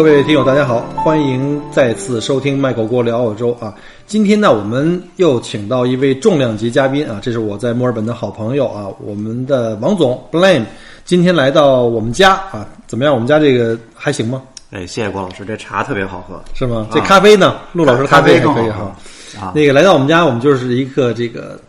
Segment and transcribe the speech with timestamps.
[0.00, 3.74] 各位听友，大家好，欢迎再次收听麦狗锅聊澳洲啊！
[4.06, 10.64] 今天呢，我们又请到一位重量级嘉宾啊，这是我在墨尔本的好朋友啊，我们的王总 Blame，
[11.04, 13.12] 今天来到我们家啊，怎么样？
[13.12, 14.42] 我们家这个还行吗？
[14.70, 16.42] 哎，谢谢郭老师，这茶特别好喝。
[16.54, 16.86] 是吗？
[16.90, 17.58] 这咖啡呢？
[17.74, 18.96] 陆老师的咖啡啡还可以哈。
[19.38, 21.60] 啊，那个来到我们家，我们就是一个这个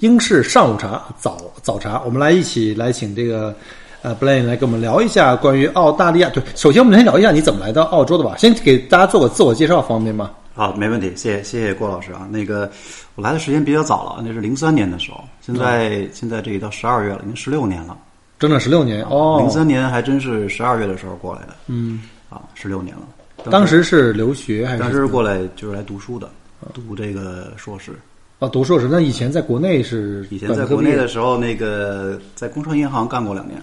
[0.00, 3.54] 英式上午茶早早茶，我们来一起来请这个
[4.02, 6.28] 呃 Blaine 来跟我们聊一下关于澳大利亚。
[6.30, 8.36] 对，首先我们先聊一下你怎么来到澳洲的吧。
[8.36, 10.32] 先给大家做个自我介绍，方便吗？
[10.54, 12.28] 好，没问题，谢谢谢谢郭老师啊。
[12.30, 12.70] 那个
[13.14, 17.96] 我来的时间比较早了，那是零三年的时候，现在、现在这已到十二月了，已经十六年了。
[18.38, 19.38] 整整十六年哦。
[19.40, 23.02] 零三年还真是十二月的时候过来的嗯，啊，十六年了。
[23.50, 24.80] 当时是留学还是？
[24.80, 26.28] 当时过来就是来读书的，
[26.74, 27.92] 读这个硕士。
[28.40, 28.88] 啊，读硕士。
[28.90, 33.62] 那以前在国内是以前在国内的时候，那个在工商银行干过两年，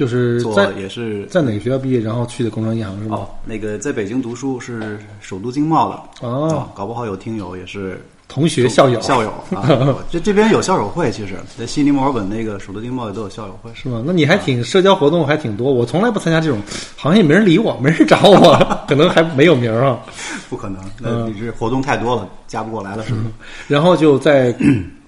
[0.00, 3.16] 就是做在也是在哪个学校毕业，然后去的工商银行是吗？
[3.18, 9.68] 哦，那个在北京读书是首都经贸的哦啊，搞不好有听友也是同学校友校友啊，
[10.08, 13.70] 这这边有校友会，其实，在悉尼、墨尔本那个首都经贸也都有校友会。
[13.74, 14.02] 是吗？
[14.06, 16.58] 那你还挺社交活动还挺多，我从来不参加这种，
[16.96, 18.56] 好像也没人理我，没人找我，
[18.88, 20.00] 可能还没有名儿啊。
[20.48, 23.26] 不可能，那你这活动太多了，加不过来了，是不是？
[23.68, 24.56] 然后就在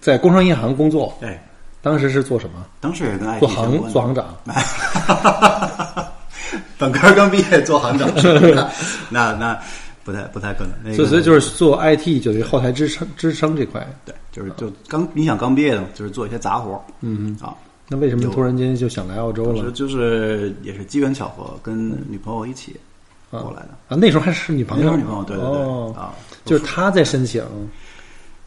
[0.03, 1.43] 在工商银行工作，哎，
[1.83, 2.65] 当时是做什么？
[2.81, 4.35] 当时也跟 IT 做行做行长。
[6.79, 8.55] 本科刚毕业做行长，是不是
[9.09, 9.59] 那那
[10.05, 10.73] 不太不太可能。
[10.83, 13.87] 那个所以所以就是做 IT，就是后台支撑支撑这块。
[14.05, 17.55] 对，就是就刚你想刚毕业的嘛，就是做一些杂活，嗯啊，
[17.89, 19.71] 那为什么突然间就想来澳洲了？
[19.71, 22.77] 就是也是机缘巧合，跟女朋友一起
[23.31, 23.69] 过来的。
[23.89, 26.13] 啊，那时候还是女朋友，女朋友，对对对，哦，啊，
[26.45, 27.43] 就是他在申请，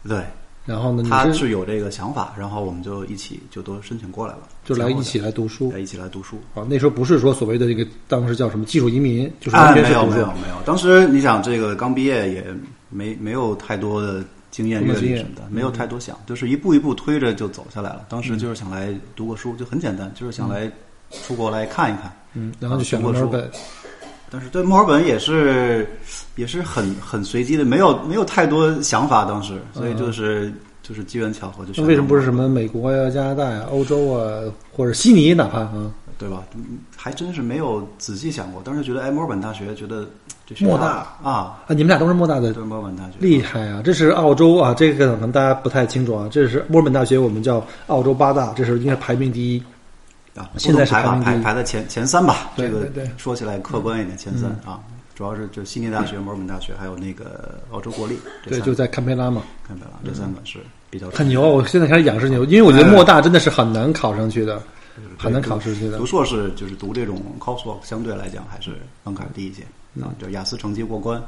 [0.06, 0.22] 对，
[0.66, 6.38] 然后呢，他是是有这个想法，然后我们就一起就都申请过来了，就来一起来读书来一起来读书。
[6.54, 6.66] 啊。
[6.68, 10.32] 那时候不是说所谓的这个当时叫什么技术移民，就是啊，完全是读书没有没有。
[10.32, 12.44] 没有，当时你想这个刚毕业也
[12.90, 18.04] 没没有太多的经验阅历什么的，没有太多想，就是一步一步推着就走下来了。
[18.08, 20.68] 当时就是想来读个书，就很简单，就是想来
[21.10, 22.12] 出国来看一看。
[22.34, 23.48] 嗯，然后就选了墨尔本。
[24.30, 25.88] 但是对墨尔本也是
[26.34, 34.42] 也是很很随机的，没有没有太多想法，当时，所以就是、就是机缘巧合就为什么不是什么美国呀、加拿大呀、欧洲啊，
[34.72, 35.90] 或者悉尼，哪怕啊？
[36.18, 36.42] 对吧？
[36.54, 40.08] 嗯还真是没有仔细想过，当时觉得哎，墨尔本大学觉得
[40.44, 43.80] 这是莫大啊，啊，你们俩都是莫大的对墨尔本大学厉害啊！
[43.84, 46.26] 这是澳洲啊，这个可能大家不太清楚啊。
[46.32, 49.62] 这是墨尔本大学，我们叫澳洲八大，这是应该排名第一。
[50.36, 52.50] 啊，现在排吧排排排在前前三吧。
[52.56, 54.80] 这个说起来客观一点，前三啊，
[55.14, 60.58] 主要是就悉尼大学、墨尔本大学，还有那个澳洲国立，对，就在堪培拉嘛，堪培拉，这三个是
[60.90, 61.48] 比较很牛啊！
[61.48, 64.62] 我现在开始仰视牛，因为我觉得莫大真的是很难考上去的，
[65.18, 66.04] 很难考上去的读。
[66.04, 68.72] 硕士就是读这种 coursework，相对来讲还是
[69.04, 69.62] 门槛低一些
[70.02, 71.18] 啊，就雅思成绩过关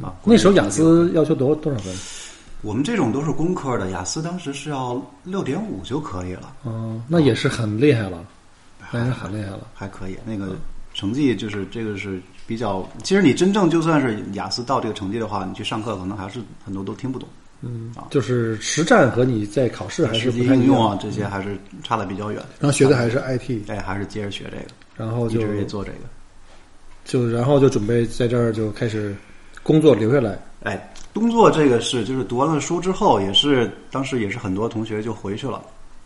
[0.00, 0.14] 啊。
[0.24, 1.92] 那时候雅思要求多多少分？
[2.62, 8.24] 我们这种都是工科的，雅思当时是要六点五就可以了，哦，那也是很厉害了，
[8.92, 9.66] 那也是很厉害了。
[9.74, 10.16] 还可以。
[10.24, 10.54] 那个
[10.94, 17.28] 成绩就是这个是比较，其实你真正就算是雅思到这个成绩的话，你去上课可能还是很多都听不懂。
[17.64, 20.38] 嗯啊，就是实战和你在考试还是不。
[20.38, 22.42] 应用啊，这些还是差的比较远。
[22.58, 24.66] 然后学的还是 IT，哎，还是接着学这个，
[24.96, 25.98] 然后就一直也做这个。
[27.04, 29.14] 就然后就准备在这儿就开始
[29.62, 30.38] 工作留下来。
[30.64, 35.62] 哎，工作这个是，就是读完了书之后，也是当时也是很多同学就回去了，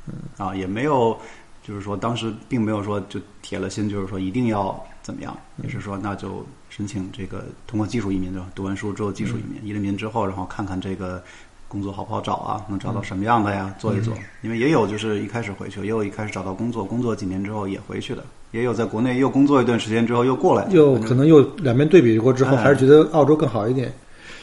[0.06, 1.18] 嗯啊，也没有，
[1.66, 8.46] 就是说当时并没有说就铁了心，就是说一定要怎么样，也是说那就申请这个通过技术移民对吧？
[8.54, 11.20] 读完书之后技术移民，移了民之后，然后看看这个
[11.66, 13.74] 工作好不好找啊，能找到什么样的呀？
[13.80, 23.92] 做一做，因为也有就是一开始回去，也有一开始找到工作，工作几年之后也回去的，也有在国内又工作一段时间之后又过来，又可能又两边对比过之后，哎还是觉得澳洲更好一点。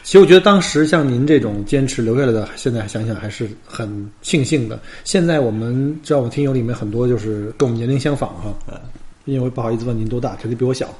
[0.03, 4.77] 其实我觉得当时像您这种坚持留下来的，现在想想还是很庆幸的。
[5.05, 8.77] 现在我们知道，我听友里面很多就是跟我们年龄相仿哈，嗯
[9.25, 10.93] 因为我不好意思问您多大，肯定比我小。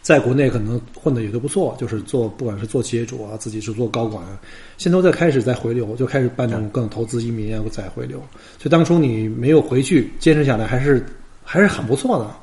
[0.00, 4.40] 在国内可能混的也都不错，就是做不管是做企业主啊，自己是做高管啊，
[4.78, 8.18] 现在都在开始在回流，就开始办这种各种投资移民啊，再回流。
[8.58, 11.04] 所以当初你没有回去坚持下来，还是
[11.42, 12.34] 还是很不错的。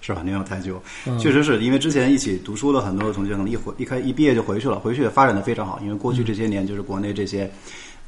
[0.00, 0.22] 是吧？
[0.22, 5.78] 年幼太久，嗯确实是因为之前一起读书的很多同学，可能一回一开一毕业就回去了，回去也发展的非常好。
[5.82, 7.50] 因为过去这些年就是国内这些，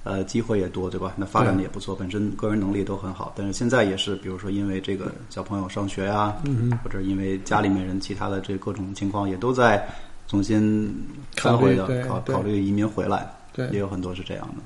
[0.05, 1.13] 呃，机会也多，对吧？
[1.17, 3.33] 那发展的也不错，本身个人能力都很好。
[3.37, 9.87] 但是现在也是，比如说因为这个小朋友上学啊，嗯或者因为家里面人其他的这各种情况，也都在
[10.29, 10.93] 重新
[11.37, 14.63] 翻回的考虑对对考考虑移民回来，对也有很多是这样的。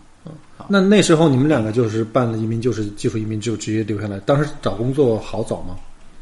[0.69, 4.19] 那那时候你们两个就是办了移民，就是技术移民，就直接留下来。
[4.21, 5.77] 当时找工作好找吗？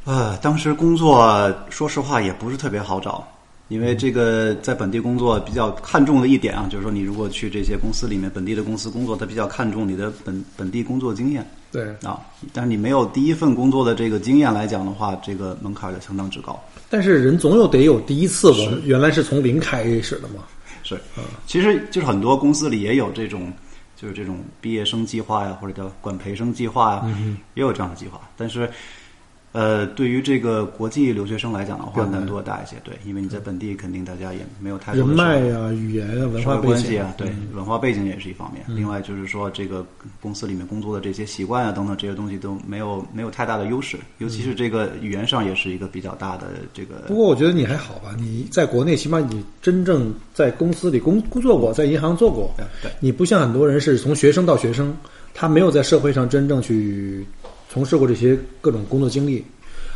[0.04, 3.26] 啊，当时工作说实话也不是特别好找，
[3.68, 12.20] 因为这个在本地工作比较看重的一点啊，就是说你如果去这些公司里面，本地的公司工作，他比较看重你的本本地工作经验对，啊。
[12.52, 16.60] 但是你没有第一份工作的这个经验来讲的话，这个门槛儿就相当之高。
[16.90, 20.42] 但是人总有得有第一次，我原来是从零开始的嘛。
[20.82, 21.00] 是，
[21.46, 23.52] 其实就是很多公司里也有这种，
[23.96, 27.06] 就是这种毕业生计划呀，或者叫管培生计划呀，
[27.54, 28.20] 也有这样的计划。
[28.36, 28.68] 但是，
[29.52, 32.76] 呃，对于这个国际留学生来讲的话，难难度大一些。
[32.82, 38.64] 对，因为你在本地肯定大家也没有太多人脉啊、语言啊、文化背景关系啊，对，文化背景也是一方面。
[38.68, 39.84] 另外就是说，这个
[40.20, 52.54] 公司里面工作的这些习惯啊等等这些东西都没有没有太大的优势，尤其是这个语言上也是一个比较大的这个不过我觉得你还好吧，你在国内起码你真正在公司里工工作过，在银行做过，
[53.00, 54.96] 你不像很多人是从学生到学生，
[55.34, 57.26] 他没有在社会上真正去
[57.72, 59.42] 从事过这些各种工作经历。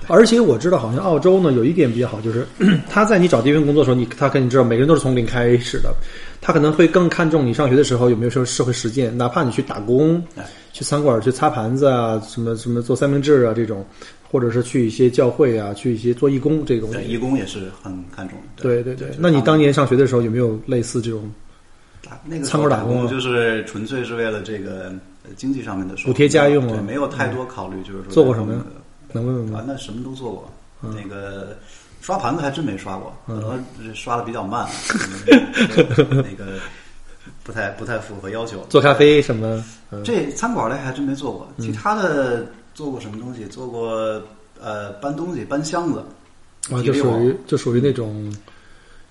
[0.09, 2.47] 而且我知道，好像澳洲呢有一点比较好，就是
[2.89, 5.93] 他在你找第一份工作的时候，你他肯定知道每个人都是从零开始的，
[6.41, 13.85] 他可能会更看重你上学的时候有没有社社会实践，哪怕你去打工哎，去餐馆去擦盘子啊，什么什么做三明治啊这种，
[14.31, 16.91] 或者是去一些教会啊，去一些做义工这种。
[16.93, 18.63] 对义工也是很看重的。
[18.63, 21.29] 对对对，那你当年上学的时候有没有类似这种
[22.07, 24.93] 打那个餐馆打工啊就是纯粹是为了这个呃
[25.37, 28.55] 经济上面的补贴家用啊对，没有太多考虑，就是说做过什么
[29.13, 30.51] 能问问吗？，啊那什么都做过。
[30.83, 31.57] 那个
[32.01, 34.69] 刷盘子还真没刷过，可能是刷的比较慢，
[35.27, 36.61] 那个
[37.43, 38.65] 不太不太符合要求。
[38.69, 39.65] 做咖啡什么？
[39.91, 43.47] 嗯，这餐馆类还真没做过，其他的做过什么东西？
[43.47, 44.23] 做过
[44.61, 46.05] 呃搬东西，搬箱子，
[46.71, 48.33] 啊，就属于就属于那种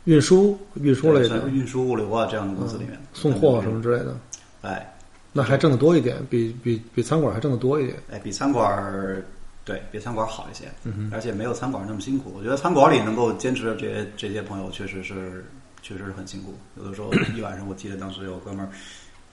[0.06, 4.16] 运输运输类的运输物流啊这样的公司里面送货什么之类的，
[4.62, 4.95] 哎
[5.38, 7.98] 那还挣得多一点，比比比餐馆还挣得多一点。
[8.10, 9.22] 哎，比餐馆儿
[9.66, 12.32] 对比餐馆儿好一些，嗯而且没有餐馆儿那么辛苦。
[12.34, 15.46] 我觉得餐馆里能够坚持的这些这些朋友，确实是
[15.82, 16.54] 确实是很辛苦。
[16.78, 18.70] 有的时候一晚上，我记得当时有哥们儿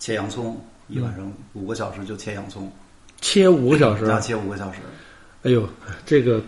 [0.00, 2.68] 切洋葱，一晚上五个小时就切洋葱，
[3.20, 4.80] 切五个小时，要切五个小时。
[5.44, 5.68] 哎呦，
[6.04, 6.42] 这个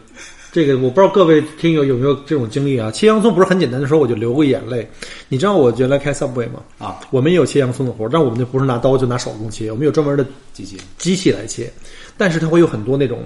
[0.54, 2.88] 这个我不知道各位听友有没有这种经历啊？
[2.88, 4.88] 切洋葱不是很简单的时候我就流过眼泪。
[5.26, 6.62] 你知道我原来开 Subway 吗？
[6.78, 11.68] 啊，我们也有切洋葱的活儿，但我们就不是拿刀，就拿手工切，我们有专门的机器机器来切，
[12.16, 13.24] 但是它会有很多那种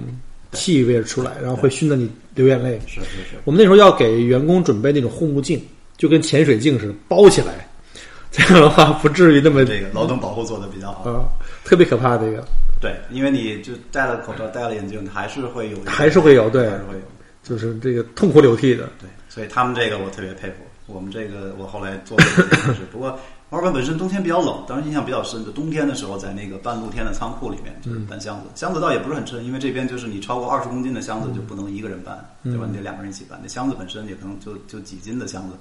[0.52, 2.80] 气味出来，然后会熏得你流眼泪。
[2.86, 5.62] 是是是，我们那时候要给员工准备那种护目镜，
[5.98, 7.69] 就跟潜水镜似的包起来，
[8.32, 11.02] 这样的话不至于那么这个劳动保护做的比较好。
[11.10, 11.28] 啊，
[11.62, 12.42] 特别可怕这个，
[12.80, 17.02] 对，因为你就戴了口罩、戴了眼镜，还是会有，还是会有对还是会有。
[17.48, 18.88] 就是这个痛哭流涕的。
[19.00, 20.56] 对，所以他们这个我特别佩服。
[20.86, 23.10] 我们这个我后来做过这件事， 不过
[23.50, 25.44] 墨尔本本身冬天比较冷，当时印象比较深。
[25.44, 32.64] 就冬天的时候，在那个半露天的仓库里面，就是搬箱子，箱子倒也不是很沉，因为这边就是你超过二十公斤的箱子就不能一个人搬，对吧？
[32.66, 33.38] 你得两个人一起搬。
[33.42, 35.56] 那箱子本身也可能就就几斤的箱子，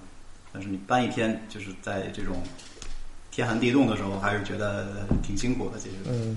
[0.53, 2.41] 但是你搬一天，就是在这种
[3.38, 4.88] 天寒地冻的时候，还是觉得
[5.22, 5.77] 挺辛苦的。
[5.77, 6.36] 其实嗯，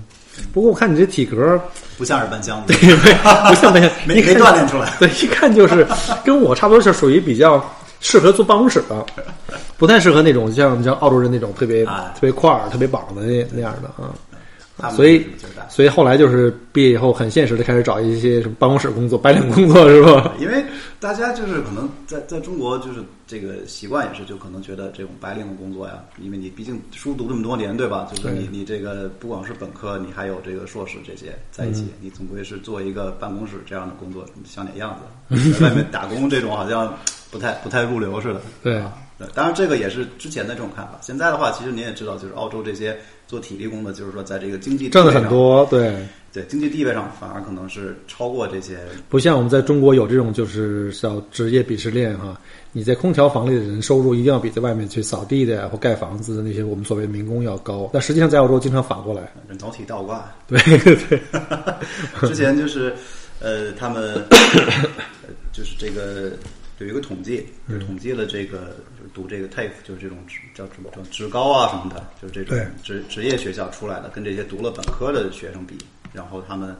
[0.53, 1.59] 不过我看你这体格，
[1.97, 4.93] 不像是搬箱子，不像那个没没一看锻炼出来。
[4.99, 5.87] 对，一看就是
[6.23, 7.59] 跟我差不多，是属于比较
[8.01, 9.03] 适合坐办公室的，
[9.79, 14.13] 不太适合那种像像澳洲人那种特别、哎特别块儿、特别膀的那那样的啊。
[14.89, 15.25] 所以
[15.69, 20.33] 所以后来就是毕业以后很现实的开始找一些什么办公室工作、白领工作 是吧？
[20.39, 20.63] 因为
[20.99, 28.09] 大家就是可能在在中国就是这个习惯也是，就可能觉得这种白领的工作呀，因为你毕竟书读这么多年，对吧？
[28.13, 34.97] 就是你你这个不光是本科，你还有这个硕士这些在一起，你总归是做一个办公室这样的工作，像点样
[35.29, 35.51] 子。
[35.59, 36.93] 在外面打工这种好像
[37.31, 38.41] 不太不太入流似的。
[38.61, 38.93] 对啊，
[39.25, 40.99] 对当然这个也是之前的这种看法。
[41.01, 42.97] 现在的话，其实您也知道，就是澳洲这些
[43.27, 45.95] 做体力工的，就是说在这个经济地挣的很多，对，
[46.33, 52.39] 对经济地位上反而可能是超过这些不像我们在中国有这种就是叫职业鄙视链哈。
[52.73, 59.29] 你在空调房里的人收入一定要比在外面去扫地的呀或盖房子的那些我们所谓民工要高，但实际上在澳洲经常反过来。
[59.59, 60.31] 脑体倒挂。
[60.47, 60.57] 对
[60.95, 61.19] 对，
[62.21, 62.93] 之前就是，
[63.41, 66.31] 呃，他们呃就是这个
[66.83, 67.79] 有一个统计，嗯。
[67.79, 75.77] 就统计了这个就是读这个 TAFE，就是这种职叫什么叫职高啊什么的，就是这种职职业学校出来的，跟这些读了本科的学生比，
[76.13, 76.75] 然后他们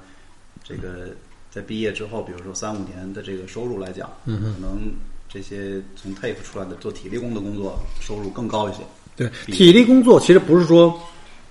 [0.64, 1.10] 这个
[1.50, 4.92] 在毕业之后，比如说三五年的这个收入来讲，嗯可能
[5.30, 8.80] 这些从 TAFE 出来的做体力工的工作收入更高一些。
[9.16, 10.98] 对，体力工作其实不是说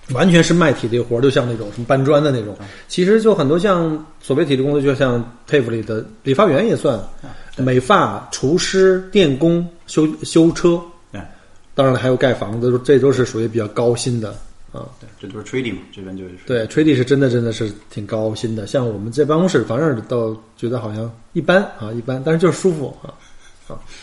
[0.09, 6.99] 完全是卖体力活儿，就像那种什么搬砖的那种，其实就很多像所谓体力工作，就像 TAFE 里的理发员也算，
[7.57, 10.81] 美发、厨师、电工、修修车，
[11.11, 11.21] 对
[11.73, 14.29] 当然了还有盖房子，这都是属于比较高薪的
[14.71, 14.87] 啊。
[14.99, 23.13] 对，这都是 trading 嘛，这边就是对，trading 是真的真的是挺高薪的，像我们在办公室，反正倒觉得好像一般啊，一般，但是就是舒服啊。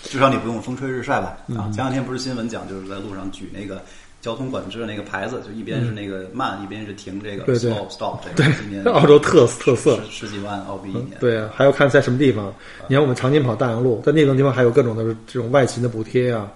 [0.02, 1.36] 至少你不用风吹日晒吧？
[1.46, 3.82] 嗯啊，前两天不是新闻讲，就是在路上举那个
[4.20, 11.10] 交通管制的那个牌子，就一边是那个慢，一边是停这个嗯对对 stop stop 这个，今年 澳洲特特色十十几万澳币一年。
[11.20, 12.52] 对啊，还要看在什么地方。
[12.88, 16.50] 你看我们常年跑大洋路，在那种地方还有各种的这种外勤的补贴啊。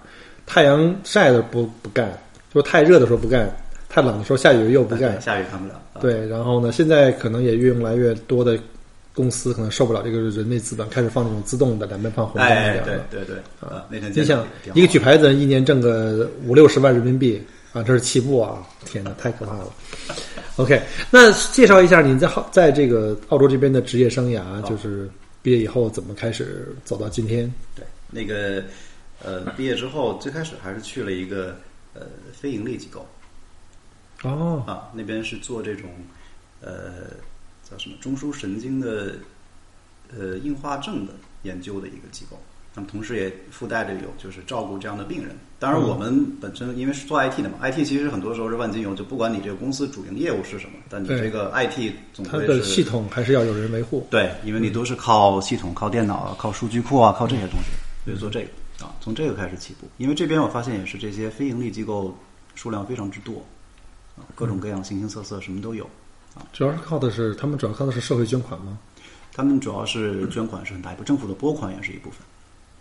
[0.45, 2.13] 太阳晒的不不干，
[2.53, 3.49] 就是太热的时候不干，
[3.89, 5.21] 太冷的时候下雨又不干。
[5.21, 5.75] 下雨看不了。
[5.93, 8.59] 啊，对，然后呢，现在可能也越来越多的
[9.15, 13.05] 公司可能受不了这个人类资本，开始放这种自动的两边放红灯那哎，样的。
[13.11, 17.43] 对对对，啊，那天你想一个举牌子一年挣个五六十万人民币
[17.73, 18.67] 啊，这是起步啊！
[18.85, 19.73] 天哪，太可怕了。
[20.57, 25.09] OK，那介绍一下你在好在这个澳洲这边的职业生涯，就是
[25.41, 27.53] 毕业以后怎么开始走到今天？
[27.75, 28.63] 对，那个
[29.25, 31.57] 呃，毕业之后最开始还是去了一个
[31.95, 32.03] 呃
[32.33, 33.07] 非盈利机构
[34.23, 35.91] 哦，啊，那边是做这种
[36.61, 37.11] 呃
[37.73, 39.15] 叫什么中枢神经的
[40.15, 42.39] 呃硬化症的研究的一个机构。
[42.75, 45.37] 那么同时也附带着有就是照顾这样的病人。
[45.59, 54.07] 当然，我们本身因为是做 IT 的嘛，IT 其实很多时候是万金油，就不管你这个公司主营业务是什么，但你这个 IT 总它归是的系统还是要有人维护。
[54.11, 57.69] 对，因为你都是靠系统、靠电脑、啊、靠数据库啊，靠这些东西，
[58.07, 58.49] 所以做这个
[58.87, 59.87] 啊，从这个开始起步。
[59.99, 62.17] 因为这边我发现也是这些非盈利机构
[62.55, 63.45] 数量非常之多，
[64.17, 65.87] 啊，各种各样、形形色色，什么都有。
[66.53, 68.79] 主要是靠的是他们主要靠的是社会捐款吗？
[69.33, 72.19] 他们主要是捐款是很大一部分，政府的拨款也是一部分。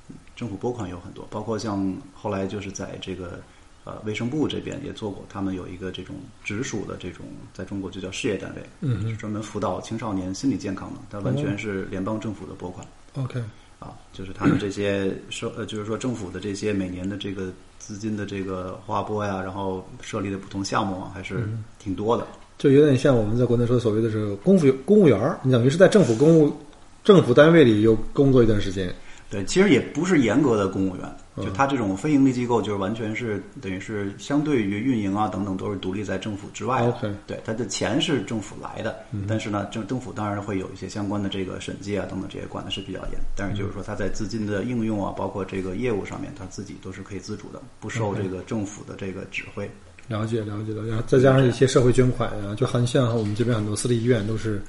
[0.10, 3.40] 嗯政府拨款有很多，包括像后来就是在这个
[3.84, 12.86] 呃卫生部这边也做过，他们有一个这种直属的这种，在中国就叫事业单位，嗯是专门辅导青少年心理健康的，它完全是联邦政府的拨款。
[13.14, 13.40] OK，
[13.78, 22.26] 啊，就是他们这些社呃，就是说政府的这些每年的这个资金的这个划拨呀，然后设立的不同项目啊，还是挺多的。
[22.62, 26.56] 就有点像我们在国内说所谓的是公务公务员儿，你等于是在政府公务
[27.04, 28.94] 政府单位里有工作一段时间。
[29.32, 37.16] 对，其实也不是严格的公务员，就他这种非盈利机构，就是完全是等于是相对于运营啊等等都是独立在政府之外的。
[37.26, 38.96] 对，他的钱是政府来的，
[39.28, 49.68] 但是呢，政政府当然会有一些相关的这个审计啊等等这些管的是比较严，但是就是说他在资金的应用啊，包括这个业务上面，他自己都是可以自主的，不受这个政府的这个指挥。
[50.08, 54.62] 了解了解了解，再加上一些社会捐款啊，就很像我们这边很多私立医院都是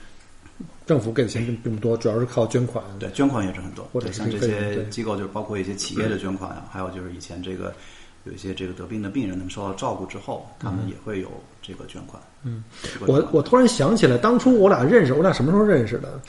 [0.86, 2.84] 政府给的钱并并不多，主要是靠捐款。
[2.98, 7.74] 对，捐款也是很多，或者对像这些机构，就是包括一些企业的捐款啊，还有就是以前这个
[8.24, 11.28] 有一些这个得病的病人他们受到照顾之后，他们也会有
[11.60, 12.22] 这个捐款。
[12.44, 12.62] 嗯
[13.06, 16.20] 我我突然想起来，当初我俩认识，我俩什么时候认识的？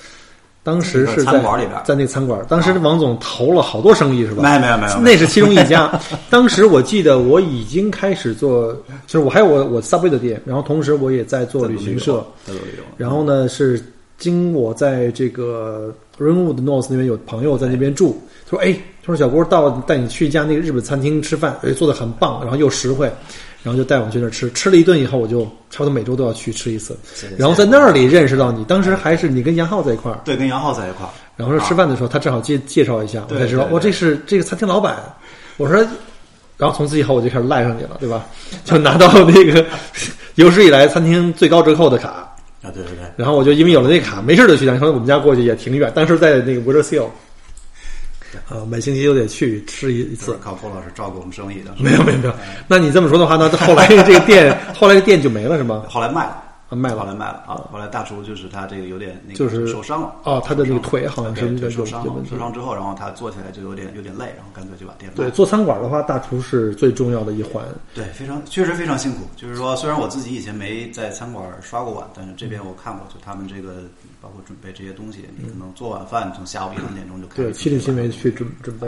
[0.64, 1.82] 当时是在在餐馆里边。
[1.84, 4.42] 在那个餐馆，当时王总投了好多生意是吧？
[4.42, 5.00] 没有没有没有没有。
[5.02, 5.92] 那是其中一家。
[6.32, 8.74] 当时我记得我已经开始做，
[9.06, 13.84] 就是我还有我我 Subway 的店，然后同时我也在做旅行社，在做旅游，然后呢，是
[14.18, 18.16] 经我在这个 Rainwood North 那边有朋友在那边住，
[18.50, 23.12] 他说：“哎，他说小郭到带你去一家那个日本餐厅吃饭，哎，做的很棒，然后又实惠，
[23.64, 26.98] 然后就带我去那儿吃，吃了一顿以后，我就差不多每周都要去吃一次。
[27.38, 31.10] 然后在那里认识到你，当时还是你跟杨浩在一块儿，对，跟杨浩在一块儿。
[31.38, 34.98] 然后说吃饭的时候，他正好介介绍一下，我才知道，对对我这是这个餐厅老板。
[35.58, 35.78] 我说，
[36.58, 38.26] 然后从此以后我就开始赖上你了，对吧？
[38.66, 39.66] 就拿到那个
[40.36, 42.30] 有史以来餐厅最高折扣的卡。”
[42.64, 44.66] 啊，对对对，然后我就因为有了那卡，没事就去。
[44.66, 47.12] 然后我们家过去也挺远，当时在那个 w i t e r s e a l
[48.50, 50.38] 啊，每星期都得去吃一一次。
[50.42, 51.74] 靠郭老师照顾我们生意的。
[51.78, 52.34] 没有没有没有，
[52.68, 55.84] 那你这么说的话，那后来这个店，后来这店就没了是吗？
[55.90, 57.00] 后来卖了，啊，卖了。
[57.00, 57.56] 后来卖了啊。
[57.72, 67.64] 后来大厨就是他这个有点那个就是受伤了啊他的那个腿好像是受伤了受伤之后，然后他做起来就有点有点累，然后干脆就把店卖对，做餐馆的话，大厨是最重要的一环。
[67.94, 69.22] 对，非常确实非常辛苦。
[69.36, 73.84] 就是说，虽然我自己以前没在餐馆刷过碗，但是这边我看过，就他们这个
[74.22, 78.88] 包括准备这些东西，你可能做晚饭从下午一两点钟就开始对，亲力亲为去准准备。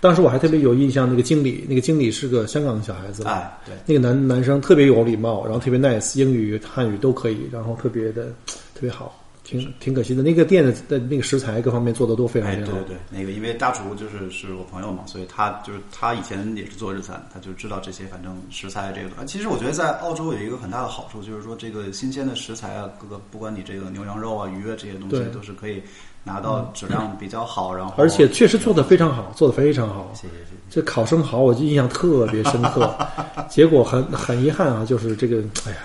[0.00, 8.26] 当时我还特别有印象，那个经理，那个经理是个香港的小孩子，哎，对，那个男男生特别有礼貌，然后特别 nice，英语、汉语都可以，然后特别的
[8.74, 10.22] 特别好，挺挺可惜的。
[10.22, 12.56] 那个店的的那个食材各方面做的都非常好。
[12.56, 19.08] 对对对，那个因为大厨就是是我朋友嘛，所以他就是他以前也是做日餐，他就知道这些，反正食材这个。
[19.20, 25.82] 啊其实我觉得在澳洲有一个很大的好处，就是说这个新鲜的食材啊，各个不管你这个牛羊肉啊、鱼啊这些东西，都是可以
[26.28, 30.10] 拿到质量比较好，然后而且确实做的非常好，做的非常好。
[30.14, 30.50] 谢谢谢谢。
[30.70, 32.94] 这考生好我印象特别深刻，
[33.48, 35.78] 结果很很遗憾啊，就是这个，哎呀，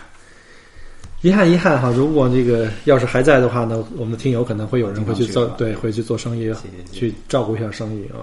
[1.22, 1.90] 遗憾遗憾哈。
[1.90, 8.20] 如果这个要是还在的话呢，我们的听友可能会有人会去做对，会去做生意，谢谢谢谢去照顾一下生意啊。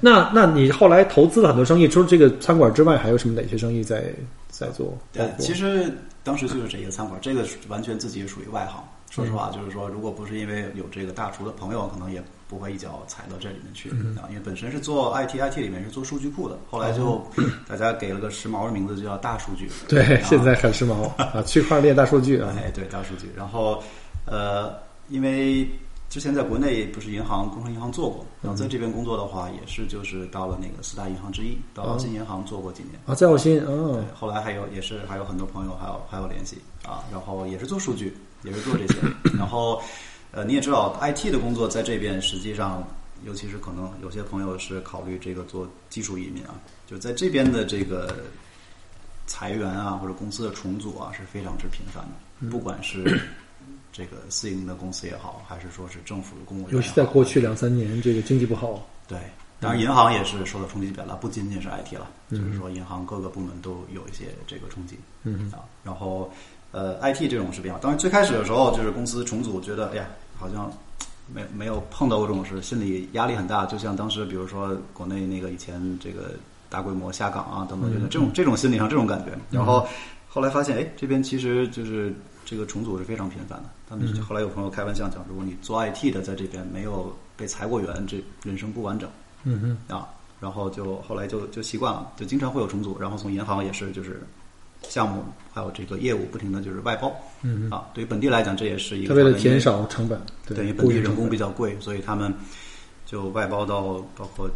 [0.00, 4.02] 那那你后来投资了很多生意，除了这个餐馆之外，还有什么哪些生意在
[4.48, 4.96] 在做？
[5.12, 5.92] 对，其实
[6.24, 8.82] 当时就是这一个餐馆，这个完全自己属于外行。
[9.18, 14.24] 说实话，就是说，如果不是因为有这个大厨的朋友，可能也不会一脚踩到这里面去啊。
[14.28, 17.20] 因为本身是做 IT，IT 里面是做数据库的，后来就
[17.68, 19.68] 大家给了个时髦的名字，就叫大数据。
[19.88, 23.28] 对，啊现在很时髦啊，区块链大数据啊，哎，对，大数据。
[23.36, 23.82] 然后，
[24.24, 24.72] 呃，
[25.08, 25.68] 因为
[26.08, 32.94] 之前在国内不是银行工商银行做过，然后在这边工作的话，也是就是到了那个四大银行之一，到澳新银行做过几年。
[33.04, 38.96] 啊，在澳新啊对，，后来还有也是还有很多朋友还有还有联系啊，然后也是做数据，也是做这些，
[39.36, 39.82] 然后
[40.30, 42.86] 呃你也知道 IT 的工作在这边实际上，
[43.24, 46.54] 尤其是可能有些朋友是考虑这个做技术移民啊，
[46.86, 48.16] 就在这边的这个
[49.26, 53.20] 裁员啊或者公司的重组啊是非常之频繁的，不管是
[53.92, 59.18] 这个私营的公司也好，还是说是政府的公务员也好，尤其在过去两三年，这个经济不好，对，
[59.58, 65.50] 当然银行也是受到冲击比较大，不仅仅是 IT 了，就是说银行各个部门都有一些这个冲击，嗯。
[65.50, 66.32] 啊，然后
[66.72, 70.06] 呃 IT 这种是比较，当然最开始的时候就是公司重组，觉得哎呀
[70.38, 70.70] 好像
[71.32, 76.32] 没没有碰到过这种事，心理压力很大，就像当时比如说国内那个以前这个
[76.68, 79.86] 大规模下岗啊等等，这种这种心理上这种感觉，然后
[80.28, 89.08] 后来发现哎这边其实就是这个重组是非常频繁的，他们后来有朋友开玩笑讲，如果你做 IT 的在这边没有被裁过员，这人生不完整。
[89.44, 90.08] 嗯嗯，啊，
[90.40, 94.22] 然后就后来就就习惯了，就经常会有重组，然后从银行也是就是
[94.82, 97.68] 项目还有这个业务不停的就是外包，嗯。
[97.70, 102.32] 啊，对于本地来讲这也是一个他为了减少成本，对，因为，本地人工比较贵，所以他们
[103.04, 104.48] 就外包到包括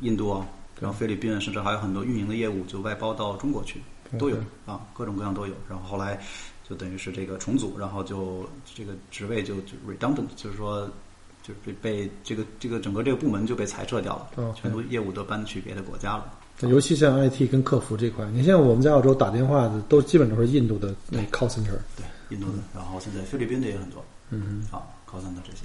[0.00, 0.46] 印度啊，
[0.80, 3.80] 然后菲律宾，甚至还有很多运营的业务就外包到中国去，
[4.18, 5.54] 都有啊，各种各样都有。
[5.68, 6.20] 然后后来
[6.68, 10.88] 就等于是这个重组，然后就这个职位就就 redundant，就是说
[11.42, 16.32] 就被被这个这个整个这个部门就被裁撤掉了，哦全部业务都搬去别的国家了。
[16.68, 21.78] 尤其像 IT 跟客服这块，你像我们在澳洲打电话的，都基本都是印度的那 call center。
[21.96, 25.64] 对，印度的，然后现在菲律宾的也很多，嗯啊，高三的这些，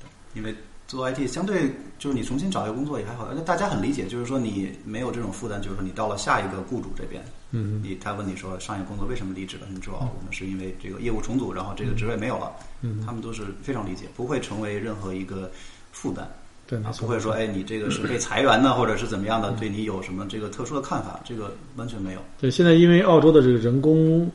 [0.00, 0.54] 对，因为
[0.86, 15.50] 做 IT 相对就是你重新找一个工作也还好，而且大家很理解，就是说你没有这种负担，就是说你到了下一个雇主这边，嗯你他问你说上一个工作为什么离职了，你说哦，我们是因为这个业务重组，然后这个职位没有了，嗯他们都是非常理解，不会成为任何一个
[15.92, 16.28] 负担。
[16.66, 21.20] 对，不会说，哎，你这个是被裁员呢，或者是怎么样的，对你有什么这个特殊的看法？
[21.24, 22.20] 这个完全没有。
[22.40, 24.30] 对，现在因为澳洲的这个人工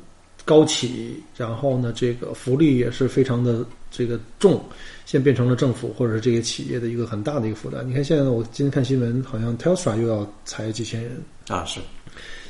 [0.45, 4.63] 高起，然后呢，这个福利也是非常的这个重，
[5.05, 7.87] 现在变成了政府或者是这些企业的一个很大的一个负担。
[7.87, 11.79] 你看现在我今天看新闻，好像 Telstra 又要裁几千人，啊，是，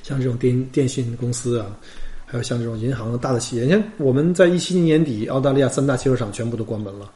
[0.04, 1.68] 像这种电电信公司啊，
[2.26, 7.10] 还有像这种银行的大的企业，你看我们在一七年年底，澳大利亚三大汽车厂全部都关门了。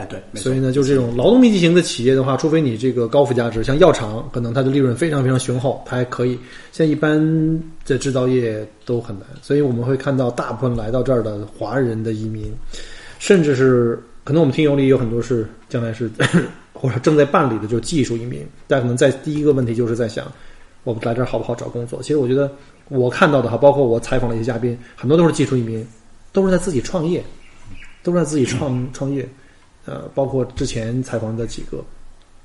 [0.00, 6.38] 哎，对，所以呢，就这种劳动密集型的企业的话，除非你这个高附加值，像药厂，可能它的利润非常非常雄厚，它还可以。
[6.72, 7.20] 像一般
[7.84, 12.50] 的制造业都很难，所以我们会看到大部分来到这儿的华人的移民，
[13.18, 16.10] 甚至是可能我们听友里有很多是将来是
[16.72, 18.46] 或者正在办理的，就是技术移民。
[18.66, 20.32] 大家可能在第一个问题就是在想，
[20.84, 22.00] 我们来这儿好不好找工作？
[22.00, 22.50] 其实我觉得
[22.88, 25.86] 我看到的哈，包括我采访了一些嘉宾，很多都是技术移民，
[26.32, 27.22] 都是在自己创业，
[28.02, 29.28] 都是在自己创创业。
[29.86, 31.82] 呃，包括之前采访的几个，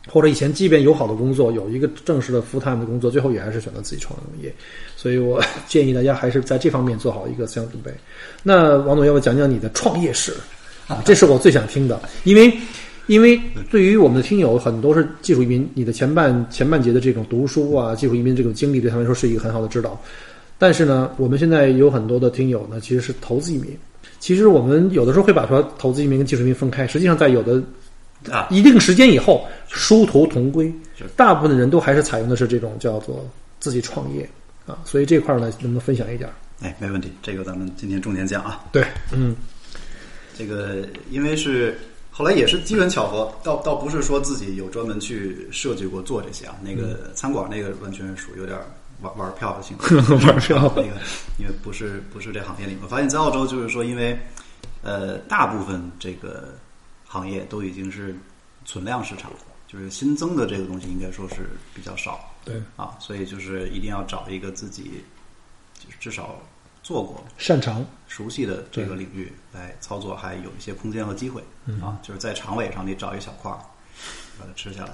[0.08, 4.54] 或者以前即便有好的工作，有一个正式的 full time 的工作，最后也还是选择自己创业。
[4.96, 7.92] 所以我 建议大家还是在这方面做好一个思想准备。
[8.42, 10.34] 那王总，要不要讲讲你的创业史
[10.88, 11.02] 啊？
[11.06, 12.52] 这是我最想听的，因为
[13.08, 20.00] 因为对于我们的听友，很多是技术移民，你的前半前半节的这种读书啊，技术移民这种经历对他们来说是一个很好的指导。
[20.58, 23.78] 但是呢，我们现在有很多的听友呢，其实是投资移民。
[24.26, 27.62] 其实我们有的时候会把说投资移民跟技术移民分开，实际上在有的
[28.32, 30.74] 啊，一定时间以后，殊途同归。
[31.16, 33.24] 大部分的人都还是采用的是这种叫做
[33.60, 34.28] 自己创业
[34.66, 36.34] 啊，所以这块儿呢，能不能分享一点儿？
[36.66, 38.66] 哎，没问题，这个咱们今天重点讲啊。
[38.72, 39.36] 对，嗯
[40.36, 40.78] 这个
[41.12, 41.78] 因为是
[42.10, 46.56] 后来也是机缘巧合，倒倒不是说自己有专门去设计过做这些啊。
[46.64, 48.58] 那个餐馆那个完全属于有点
[49.06, 50.72] 玩玩票的性质， 玩票。
[50.76, 50.90] 那个
[51.38, 54.18] 因为不是不是这行业里面，我发现在澳洲就是说，因为
[54.82, 56.56] 呃，大部分这个
[57.08, 58.16] 行业都已经是
[58.66, 59.32] 存量市场，
[59.68, 62.32] 就是新增的这个东西应该说是比较少。
[62.44, 65.04] 对，啊，所以就是一定要找一个自己
[65.80, 66.36] 就是至少
[66.84, 71.44] 做过、擅长，熟悉的这个领域来操作，还有一些空间和机会。
[71.82, 73.58] 啊，就是在长尾上你找一小块儿
[74.40, 74.92] 把它吃下来，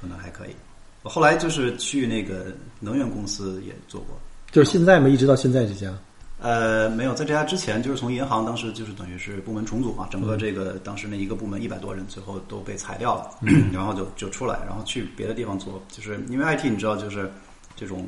[0.00, 0.56] 可能还可以。
[1.02, 2.46] 我后来就是去那个
[2.80, 4.18] 能源公司也做过，
[4.50, 5.92] 就是现在嘛，一直到现在这家，
[6.40, 13.72] 呃，没有，在这家之前，就是从银行当时就是等于是部门重组嘛，整嗯个这个当时那一个部门一百多人，最后都被裁掉了，嗯。
[13.72, 17.30] 然后就就出来，然后去别的地方做，就是因为 IT 你知道，就是
[17.74, 18.06] 这种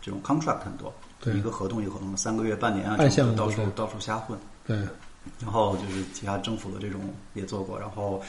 [0.00, 4.76] 这种 contract 很多，对一个合同一个合同，三个月、半年啊，按项这种到处对到处瞎混，对，
[5.40, 7.00] 然后就是其他政府的这种
[7.34, 8.20] 也做过，然后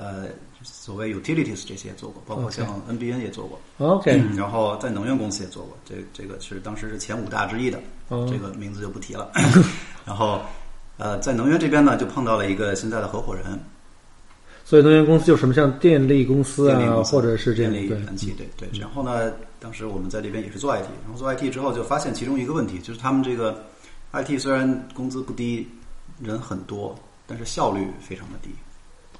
[0.00, 0.26] 呃，
[0.62, 3.60] 所谓 utilities 这些也做过，包括像 NBN 也做过。
[3.78, 9.32] OK，嗯然后在能源公司也做过，这这个是当时是前五大之一的，哦这个名字就不提了。
[10.06, 10.40] 然后
[10.98, 13.58] 呃，在能源这边呢，就碰到了一个现在的合伙人，
[14.64, 18.78] 所以能源公司就是什么像电力公司啊，或者是这电力燃气，对对。
[18.78, 23.64] 然后呢，当时我们在这边也是做 IT，然后做 IT 之后就发现其中一个问题，就是他们这个
[24.12, 25.66] IT 虽然工资不低，
[26.20, 28.50] 人很多，但是效率非常的低。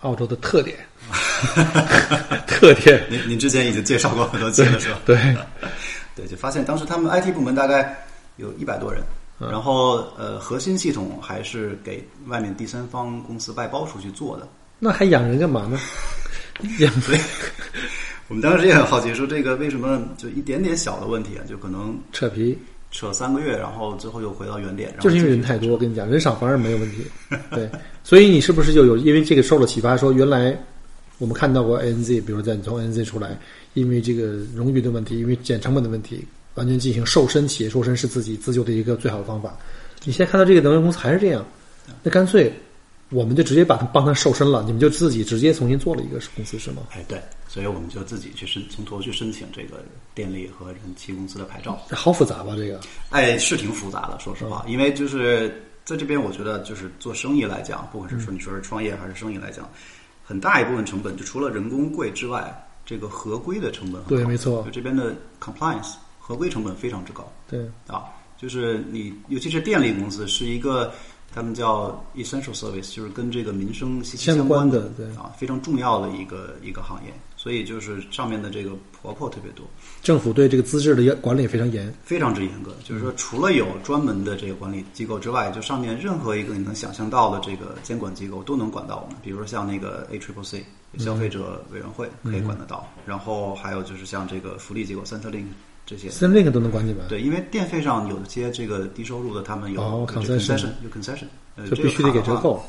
[0.01, 0.77] 澳洲的特点，
[2.47, 5.01] 特点，您您之前已经介绍过很多次了，是吧？
[5.05, 5.37] 对，
[6.15, 7.97] 对，就发现当时他们 IT 部门大概
[8.37, 9.03] 有一百多人，
[9.41, 14.49] 嗯然后呃，核心系统还是给外面第三方公司外包出去做的。
[14.79, 15.79] 那还养人干嘛呢？
[16.81, 17.19] 养所以
[18.29, 22.57] 我们当时也很好奇，说这个为什么就一点点小的问题啊，就可能扯皮，
[22.90, 25.70] 扯三个月，然后最后又回到原点，就是因为人太多。
[25.70, 27.05] 我跟你讲，人少反而没有问题。
[27.51, 27.68] 对，
[28.03, 30.59] 所以你是不是就有因为这个受了启发，说原来
[31.18, 33.38] 我们看到过 ANZ，比如在你从 ANZ 出来，
[33.74, 39.57] 因为这个荣誉的问题，因为减成本的问题，完全进行瘦身，企业瘦身是自己自救的一个最好的方法。
[40.05, 41.44] 你现在看到这个能源公司还是这样，
[42.03, 42.53] 那干脆
[43.11, 46.83] 我们就直接把他帮他瘦身了，你们就自己直接重新做了一个公司是吗？
[46.90, 47.18] 哎，对，
[47.49, 49.83] 所以我们就自己去申从头去申请这个
[50.14, 51.81] 电力和燃气公司的牌照。
[51.90, 52.55] 好复杂吧？
[52.55, 55.49] 这个哎，是挺复杂的，说实话，因为就是
[55.87, 59.66] 在这边，我觉得就是做生意来讲，不管是说你说是创业还是生意来讲，
[60.23, 68.05] 很大一部分成本就除了人工贵之外，这个合规的成本很高对没错就这边的 compliance 合规成本非常之高对啊，
[68.37, 70.92] 就是你尤其是电力公司是一个。
[71.38, 79.64] 他们叫 essential service，就是跟这个民生息息相相关关的对啊，非常重要的一个一个行业，所以就是上面的这个婆婆特别多。
[80.03, 81.94] 政府对这个资质的管理也非常严。
[82.03, 89.14] 非常之严格，就是说，除了有专门的这个管理机构之外，就上面任何一个你能想象到的这个监管机构都能管到我们。
[89.22, 90.64] 比如说像那个 A Triple C
[90.98, 95.46] 消费者委员会可以管得到，然后还有就是像这个福利机构 Centrelink
[95.88, 96.11] 这些。
[96.11, 101.24] 森林都能管你们，对，因为电费上有些这个低收入的，他们有 concession 有 concession，
[101.57, 102.37] 呃，就必须得给折。
[102.37, 102.62] 扣。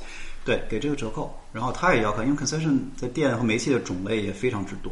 [0.46, 4.92] 对，给这个折扣，然后他也要看，因为 concession 在电和煤气的种类也非常之多。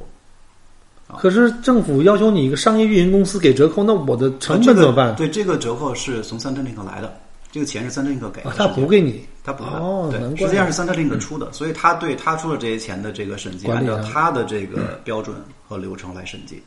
[1.18, 5.16] 可是政府要求你一个商业运营公司给折扣，那我的成本怎么办？
[5.16, 7.18] 对，这个折扣是从 Centrelink 来的，
[7.50, 15.34] 这个钱是 Centrelink 给的啊，，他补给你，他补的，哦对，怪实际上是 Centrelink 出的，所以他对他出的这些钱的这个审计，按照他的这个标准
[15.66, 16.62] 和流程来审计。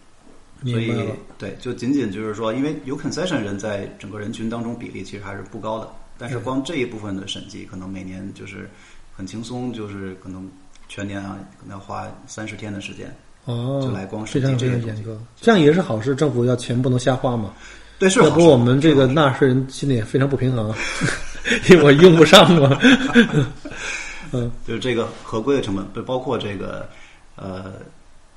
[0.65, 0.93] 所以。
[1.39, 8.69] 对，就仅仅就是说，因为有 concession 人在整个人群当中比例其实还是不高的，但是光这一部分的审计，可能每年就是
[9.17, 10.49] 很轻松，就是可能
[10.89, 13.15] 全年啊，可能要花三十天的时间。
[13.47, 16.15] 哦，就来光审计这个严格，这样也是好事。
[16.15, 17.55] 政府要钱不能瞎花嘛，
[17.99, 20.75] 对，是要不我们这个纳税人心里也非常不平衡，
[21.71, 22.79] 因为我用不上嘛。
[24.33, 26.87] 嗯，就是这个合规的成本，对，包括这个
[27.35, 27.73] 呃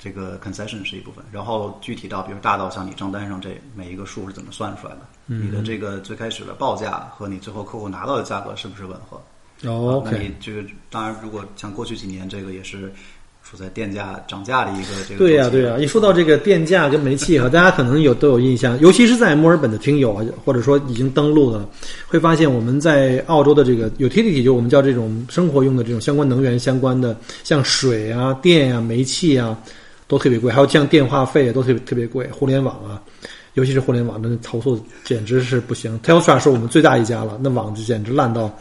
[0.03, 9.21] 这个 concession 是一部分，然后具体到比如大到像你账单上这每一个数是怎么算出来的，嗯你的这个最开始的报价和你最后客户拿到的价格是不是吻合？
[9.65, 12.91] 哦啊那你这个当然，如果像过去几年，这个也是
[13.45, 21.65] 处在电价涨价的一个这个对呀、对呀、一说到这个电价跟煤气哈， 大家可能有都有印象，尤其是在墨尔本的听友啊，或者说已经登录的，
[22.07, 29.57] 会发现我们在澳洲的这个 utility，就我们叫这种生活用的这种相关能源相关的，像水啊、电啊、煤气啊，
[30.07, 33.01] 都特别贵，还有降电话费啊都特别特别贵，互联网啊。
[33.55, 35.99] 尤其是互联网，那投诉简直是不行。
[35.99, 38.51] Telstra 是我们最大一家了，那网就简直烂到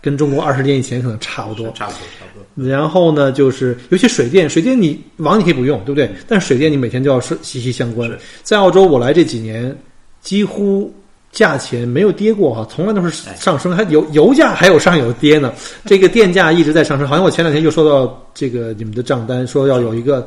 [0.00, 1.66] 跟中国二十年以前可能差不多。
[1.72, 2.68] 差不多，差不多。
[2.68, 6.08] 然后呢，就是尤其水电，水电你网你可以不用，对不对？
[6.28, 8.08] 但是水电你每天就要是息息相关。
[8.44, 9.76] 在澳洲，我来这几年，
[10.20, 10.94] 几乎
[11.36, 15.52] 价钱没有跌过哈，从来都是上升，还油油价还有上有跌呢。
[15.84, 20.26] 这个电价一直在上升，好像我前两天又收到这个你们的账单，说要有一个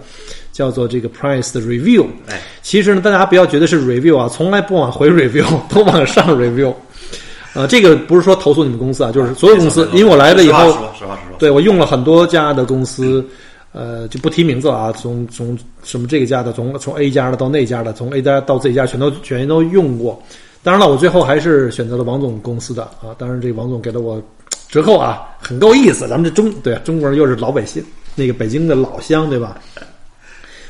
[0.51, 2.05] 叫做这个 price 的 review。
[2.27, 5.43] 哎，其实呢，大家不要觉得是 review 啊，从来不往 回 review，
[5.73, 6.71] 都往上 review。
[7.55, 13.25] 呃，这个不是说投诉你们公司啊，就是所有公司，因为我来了以后，实话实话实说，对我用了很多家的公司，
[13.71, 20.21] 呃，就不提名字了啊，从从什么这个家的，从从 A 家的到那家的，从 A 家到 Z 家，全都全都用过。
[20.63, 24.21] 当然了，我最后还是选择了王总公司的啊，当然这个王总给了我
[24.67, 26.07] 折扣啊，很够意思。
[26.07, 27.83] 咱们这中对中国人又是老百姓，
[28.15, 29.57] 那个北京的老乡对吧？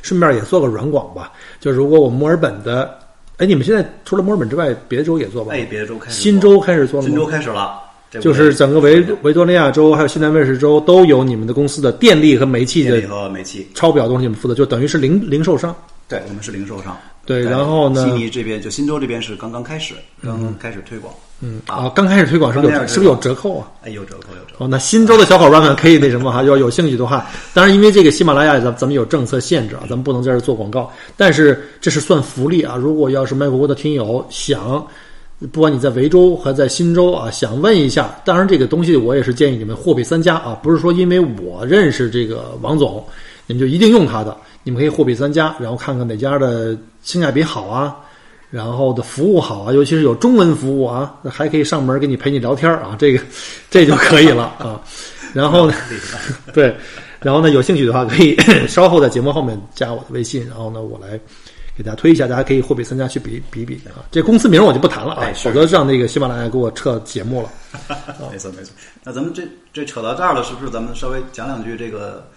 [0.01, 2.97] 顺便也做个软广吧，就是如果我们墨尔本的。
[3.37, 5.53] 哎，你们现在除了墨尔本之外，别的州也做吧？
[5.53, 7.09] 哎，别的州开始，新州开始做了吗？
[7.09, 7.79] 新州开始了，
[8.19, 15.73] 就是整个维维多利亚州还有西南卫士州都有你们的公司的电力和煤气的和煤气抄表都是你们负责，就等于是零零售商。
[16.09, 16.97] 对，我们是零售商。
[17.29, 18.03] 对，然后呢？
[18.03, 21.13] 悉尼这边就新州这边是刚刚开始，刚刚开始推广。
[21.41, 23.71] 嗯啊，刚开始推广是不是有是不是有折扣啊？
[23.83, 24.65] 哎，有折扣有折扣。
[24.65, 30.91] 哦，那新州的小伙伴们可以那什么哈，要有兴趣的话，当然因为这个喜马拉雅咱咱们有政策限制啊，咱们不能在这做广告。
[31.15, 32.75] 但是这是算福利啊！
[32.75, 34.83] 如果要是麦果国的听友想，
[35.51, 43.05] 不管你在维州还在新州啊，想问一下，当然这个东西我也是建议你们货比三家啊，不是说因为我认识这个王总，
[43.45, 44.35] 你们就一定用他的，
[44.69, 47.97] 你们可以货比三家，然后看看哪家的性价比好啊。
[48.51, 53.19] 然后的服务好啊，尤其是有中文服务啊，还可以上门给你陪你聊天啊，这个
[53.69, 54.79] 这就可以了啊。
[55.33, 55.73] 然后呢，
[56.53, 56.75] 对，
[57.19, 58.35] 然后呢，有兴趣的话可以
[58.67, 61.19] 稍后在节目后面加我的微信，然后呢，我来
[61.75, 64.05] 给大家推一下，大家可以货比三家去比比比啊。
[64.11, 67.49] 这公司名我就不谈了啊，否则让那个喜马拉雅给我撤节目了。
[68.31, 68.71] 没错没错，
[69.03, 72.27] 那咱们这这扯到这儿了，是不是咱们稍微讲两句这个？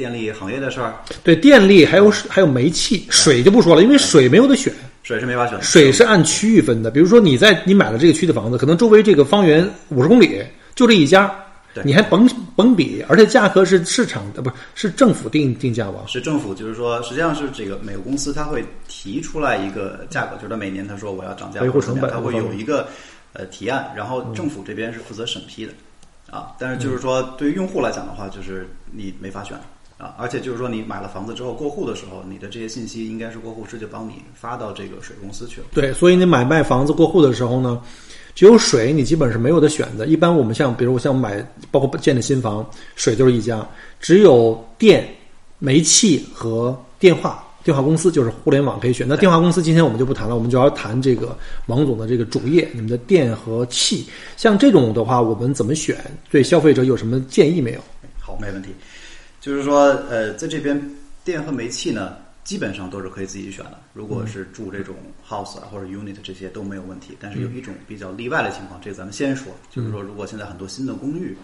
[0.00, 6.90] 电力行业的事儿，对电力还有还有煤气，水就不说了，因为水没有得选，水是没法选，水是按区域分的。
[6.90, 10.42] 比如说你在你买了这个区的房子，可能周围这个方圆五十公里
[10.74, 11.30] 就这一家，
[11.84, 16.04] 你还甭甭比，而且价格是市场的，不是是政府定定价吧？
[16.06, 22.88] 是政府，就是说实际上是这个每个公司他会提出来一个价格，就是他每年他说我要涨价，维护成本，他会有一个
[23.34, 25.72] 呃提案，然后政府这边是负责审批的
[26.30, 26.52] 啊。
[26.58, 29.54] 但是就是说对于用户来讲的话，就是你没法选。
[30.00, 35.66] 啊，而且就是说，你买了房子之后过户的时候，你的这些信息应该是过户师就帮你发到这个水公司去了。
[35.74, 37.78] 对，所以你买卖房子过户的时候呢，
[38.34, 40.06] 只有水你基本是没有的选择。
[40.06, 43.68] 一般我们像，比如我像买，包括建的新房，水就是一家，
[44.00, 45.06] 只有电、
[45.58, 49.06] 煤气和电话电话公司就是互联网可以选。
[49.06, 51.36] 那电话公司今天我们就不谈了，我们就要谈这个
[51.66, 54.06] 王总的这个主业，你们的电和气，
[54.38, 55.94] 像这种的话，我们怎么选？
[56.30, 57.80] 对消费者有什么建议没有？
[58.18, 58.70] 好，没问题。
[59.40, 60.78] 就是说，呃，在这边
[61.24, 63.78] 电和煤气呢，基本上都是可以自己选的。
[63.94, 64.94] 如果是住这种
[65.26, 67.16] house 啊或者 unit 这些都没有问题。
[67.18, 71.34] 但是有一种比较例外的情况，这个咱们先说，就是说，如果现在很多新的公寓，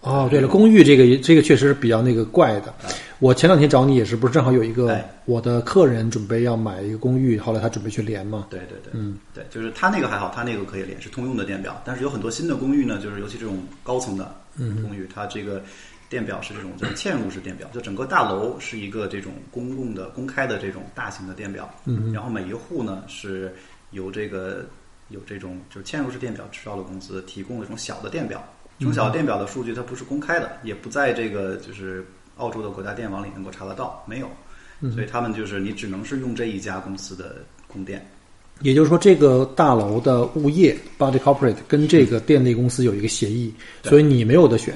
[0.00, 2.74] 哦，对了，公寓这个这个确实是比较那个怪的。
[3.18, 8.46] 我前两天找你也是，不是正好有一个我的客人准备要买一个公寓，后来他准备去连嘛？
[8.50, 11.82] 对对对，嗯，对，就是他那个还好，他那个可以连，是通用的电表。
[11.84, 15.62] 但是有很多新的公寓呢，就是尤其这种高层的公寓，它这个。
[16.08, 21.68] 电表是这种叫嵌入式电表，就整个大楼是一个这种公共的、公开的这种大型的电表。
[21.84, 23.54] 嗯，然后每一户呢是
[23.90, 24.66] 由这个
[25.08, 28.42] 有这种就是嵌入式电表制造的公司提供的这种小的电表。
[28.78, 34.30] 这种小的电表的数据它不是公开的，也不在这个就是澳洲的国家电网里能够查得到，没有。
[34.94, 38.08] 所以他们就是你只能是用这一家公司的供电。
[38.60, 44.74] 也就是说，这个大楼的物业 Body Corporate 跟这个电力公司有一个协议，所以你没有得选。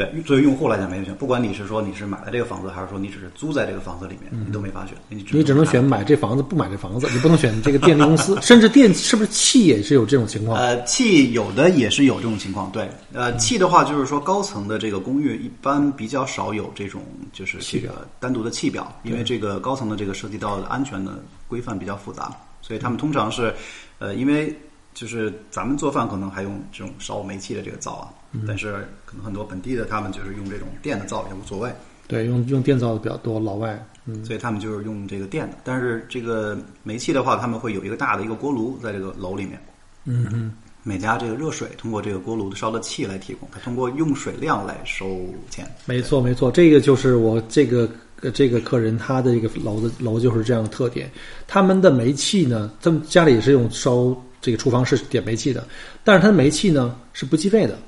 [0.00, 4.96] 对，作为用户来讲没得选，不管你是说你是买了这个房子，还是说你只是租在这个房子里面，你都没法选。
[5.10, 10.58] 你你只能选买这房子，不买这房子，你不能选这个电力公司， 甚至电是不是气也是有这种情况？
[10.58, 12.72] 呃，气有的也是有这种情况。
[12.72, 23.54] 对，呃，气的话就是说高层的这个公寓一般比较少有这种就是这个单独的气表，因为这个高层的这个涉及到的安全的规范比较复杂，所以他们通常是，
[23.98, 24.56] 呃，因为。
[24.92, 28.10] 就是咱们做饭可能还用这种烧煤气的这个灶啊，
[28.46, 31.70] 但是可能很多本地的他们就是用这种电的灶也无所谓。
[32.06, 35.56] 对，用用电灶的比较多，老外，嗯，所以他们就是用这个电的。
[35.64, 39.60] 但是这个煤气的话，他们会有一个大的一个锅炉在这个楼里面。
[40.04, 40.52] 嗯嗯。
[40.82, 45.68] 每家这个热水通过这个锅炉烧的气来提供，它通过用水量来收钱。
[45.84, 47.88] 没错没错，这个就是我这个
[48.32, 51.10] 这个客人他的一个楼的楼就是这样的特点。
[51.46, 54.16] 他们的煤气呢，他们家里也是用烧。
[54.42, 55.68] 这个厨房是点煤气的，
[56.02, 57.78] 但是它的煤气呢是不计费的，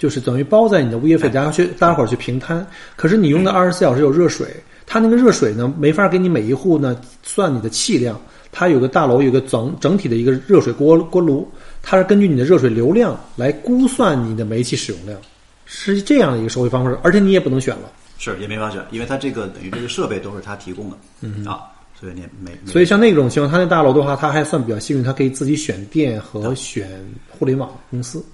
[0.00, 2.66] 就是等于包在你的物业费，大家去大家伙儿去平摊。
[2.96, 4.48] 可是你用的二十四小时有热水，
[4.86, 8.18] 它那个热水呢没法给你每一户呢算你的气量。
[8.50, 11.46] 它有个大楼有个整整体的一个热水锅锅炉，
[11.82, 15.20] 它是根据你的热水流量来估算你的煤气使用量，
[15.66, 16.98] 是这样的一个收费方式。
[17.02, 21.60] 而且你也不能选了，是也没法选，因为它这个等于这个设备都是它提供的，嗯啊。
[22.00, 26.88] 所以你每每所以像那种情况，它那大楼的话，它还算比较幸运，它可以自己选电和选
[27.28, 28.24] 互联网公司，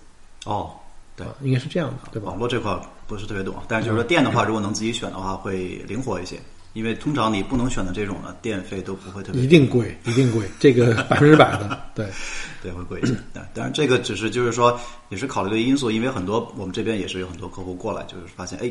[0.45, 0.71] 哦，
[1.17, 2.39] 对啊，应该是这样的，对吧网？
[2.39, 6.39] 络这块不是特别懂，但是就是说电的话，如果能自己选的话，会灵活一些。
[6.75, 12.07] 因为通常你不能选的这种呢，电费都不会特别一定贵，一定贵，这个 百分之百的，对，
[12.63, 13.15] 对，会贵一些。
[13.33, 18.71] 但，当然这个只是就是说，也是考虑的因素，因为很多我们这边也是有很多客户过来，就是发现，哎，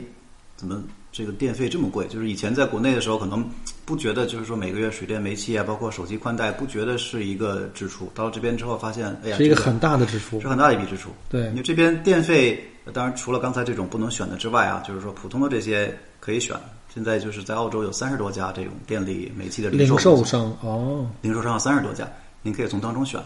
[0.55, 2.07] 怎么这个电费这么贵？
[2.07, 3.43] 就是以前在国内的时候，可能
[3.85, 8.11] 不觉得，就是说每个月水电煤气啊，包括手机宽带，不觉得是一个支出。
[8.15, 11.11] 到了这边之后，发现，哎呀，这是一个很大的支出是，很大的一笔支出。
[11.29, 16.57] 对因为这边电费，呃当然除了刚才这种不能选的之外啊，就是说普通的这些可以选。
[16.93, 22.07] 现在就是在澳洲有三十多家这种电力、煤气的零售商哦，零售商有三十多家，
[22.41, 23.21] 您可以从当中选。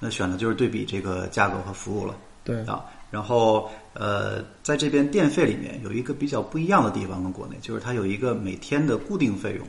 [0.00, 2.16] 那选的就是对比这个价格和服务了。
[2.42, 9.66] 对，啊，然后呃，在这边电费里面有一个比较不一样的地方，跟国内就是它有一个每天的固定费用，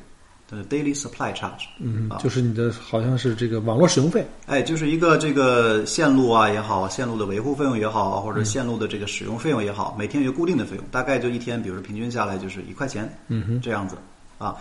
[0.49, 1.65] 的 daily supply charge。
[1.79, 13.95] 嗯啊，就是你的好像是这个网络使用费，哎，就是一个这个线路啊也好，线路的维护费用也好，或者线路的这个使用费用也好，每天有一个固定的费用，大概就一天，比如说平均下来就是一块钱，嗯哼，这样子
[14.38, 14.55] 啊。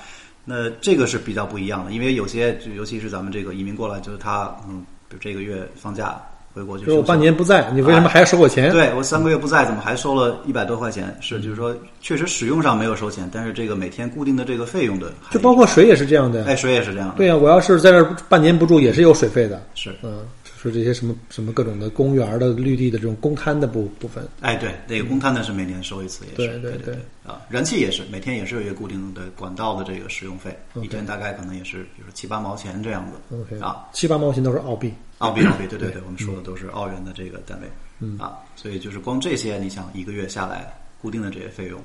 [0.48, 6.20] 那这个是比较不一样的，因为有些就尤其是咱们这个移民过来，就是他嗯，比如这个月放假
[6.56, 8.72] 回国就是我半年不在，你为什么还要收我钱？
[8.72, 11.14] 对我三个月不在，怎么还收了一百多块钱？
[11.20, 16.46] 是，就是说确实使用上没有收钱，但是这个每天固定的这个费用的，就包括水也是这样的。
[16.46, 19.62] 哎水也是这样的，对呀、我要是在这儿半年不住，也是有水费的。
[19.74, 20.35] 是，嗯，就
[20.68, 24.26] 是这些什么什么各种的公园的、绿地的这种公摊的部部分。
[24.40, 34.92] 哎对，那个公摊呢是每年收一次，也是，对对对对啊，燃气也是每天也是有一个固定的管道的这个使用费，一天大概可能也是比如说七八毛钱这样子 OK，啊，七八毛钱都是澳币。
[35.18, 37.68] 澳币澳币，对对对，我们说的都是澳元的这个单位，
[38.00, 38.18] 嗯。
[38.18, 41.80] 啊，所以就是光这些，你想一个月下来固定的这些费用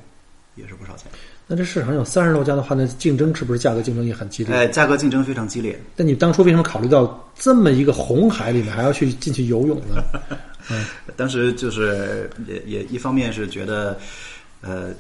[0.56, 1.10] 也是不少钱，
[1.48, 4.54] 那这市场有三十多家的话，那竞争是不是价格竞争也很激烈？
[4.54, 10.04] 哎，价格竞争非常激烈，但你当初为什么考虑到这么一个红海里面还要去进去游泳呢？
[11.16, 14.00] 当时就是也也一方面是觉得，
[14.62, 14.92] 呃，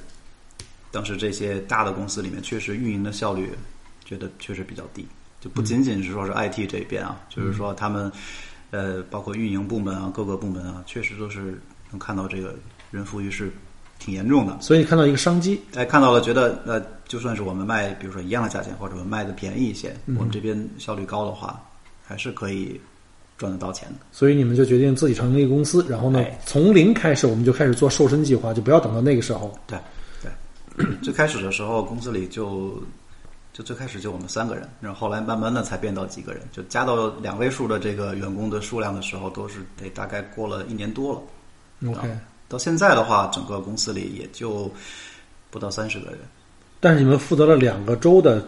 [0.90, 3.52] 当时这些大的公司里面确实运营的效率，
[4.04, 5.06] 觉得确实比较低，
[5.40, 8.12] 就不仅仅是说是 IT 这边啊，就是说他们，
[8.72, 11.62] 呃，包括运营部门啊，各个部门啊，确实都是
[11.92, 12.56] 能看到这个
[12.90, 13.52] 人浮于事
[14.04, 14.58] 挺严重的。
[14.60, 21.62] 所以你看到一个商机，哎，看到了，觉得呃，就算是我们卖，比如说一样的价钱，或者我们卖的便宜一些，我们这边效率高的话，
[22.04, 22.82] 还是可以
[23.38, 23.96] 赚得到钱的。
[24.12, 29.56] 所以你们就决定自己成立一个公司，然后呢哎，从零开始我们就开始做瘦身计划，就不要等到那个时候。
[29.68, 29.78] 对，
[30.22, 32.82] 对， 最开始的时候，公司里就
[33.54, 41.92] 就最开始就我们三个人，然后后来慢慢的才变到几个人，就加到两位数的这个员工的数量的时候，都是得大概过了一年多了。
[41.92, 44.70] OK，啊到现在的话，整个公司里也就
[45.50, 46.20] 不到三十个人
[46.82, 48.46] 但是你们负责了两个州的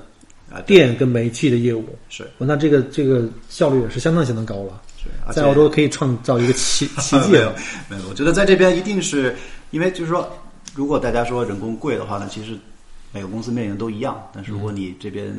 [0.52, 0.60] 啊。
[0.62, 7.56] 电跟煤气的业务，是那这个这个效率也是相当相当高了，是，在澳洲可以创造一个奇 奇迹没有了。
[7.90, 9.36] 没有，我觉得在这边一定是
[9.72, 10.30] 因为就是说，
[10.76, 12.58] 如果大家说人工贵的话呢，其实
[13.12, 14.22] 每个公司面临的都一样。
[14.34, 15.36] 但是如果你这边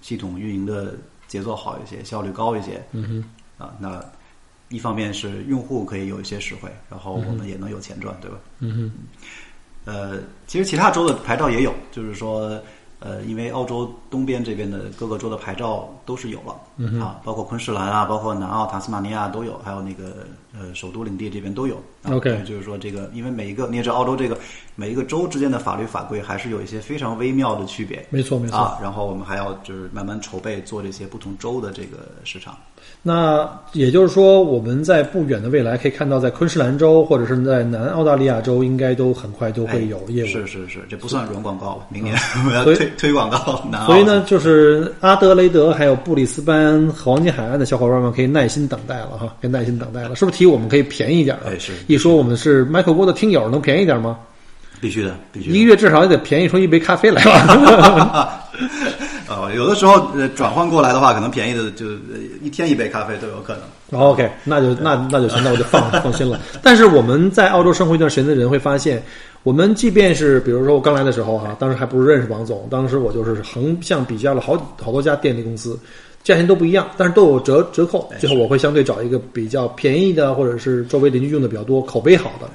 [0.00, 0.94] 系统运营的
[1.26, 3.24] 节奏好一些，效率高一些，嗯
[3.58, 4.04] 哼啊，那
[4.68, 8.36] 一方面是用户可以有一些实惠，然后我们也能有钱赚，对吧？
[8.60, 8.92] 哼，嗯哼，
[9.84, 12.60] 呃，其实其他州的牌照也有，就是说，
[13.00, 21.76] 呃，因为澳洲东边这边的各个州的牌照都是有了，嗯啊，包括昆士兰啊，包括南澳、塔斯马尼亚都有，还有那个呃首都领地这边都有。
[22.02, 24.38] 啊 OK 就是说这个，因为每一个你也知道，澳洲这个
[24.74, 28.04] 每一个州之间的法律法规还是有一些非常微妙的区别。
[28.10, 28.58] 没错没错。
[28.58, 32.56] 啊，然后我们还要就是慢慢筹备做这些不同州的这个市场。
[33.08, 40.26] 那也就是说，我们在不远的未来可以看到，在昆士兰州或者是在南澳大利亚州，应该都很快都会有业务。
[40.26, 42.14] 哎是是是，这不算软广告了，明年
[42.46, 43.86] 我要推推广到南澳。
[43.86, 50.14] 所以呢，就是阿德雷德还有布里斯班、黄金海岸的小伙伴们可以耐心等待了哈，可以耐心等待了。
[50.14, 51.44] 是不是提我们可以便宜一点了？
[51.46, 54.18] 哎是一说我们是 Michael 郭的听友，能便宜一点吗？
[54.82, 55.56] 必须的，必须的。
[55.56, 58.44] 一个月至少也得便宜出一杯咖啡来吧。
[59.28, 64.00] 啊，有的时候呃转换过来的话，可能便宜的就呃一天一杯咖啡都有可能。
[64.00, 66.40] OK，那就那那就行，那我就放放心了。
[66.62, 69.02] 但是我们在澳洲生活一段时间的人会发现，
[69.42, 75.78] 我们即便是比如说我刚来的时候哈，当时还不是认识王总，当时我就是横向比较了好好多家电力公司，
[76.24, 78.10] 价钱都不一样，但是都有折折扣。
[78.18, 82.48] 最后我会相对找一个比较便宜的，或者是周围邻居用的比较多、口碑好的。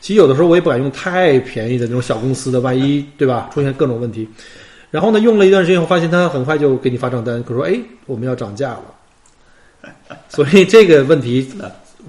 [0.00, 4.28] 其实有的时候我也不敢用太便宜的那种小公司的，万一对吧出现各种问题。
[4.90, 8.84] 然后呢，用了一段时间后，发现他很快就给你发账单，可说：“哎，我们要涨价了。”
[10.28, 11.50] 所以这个问题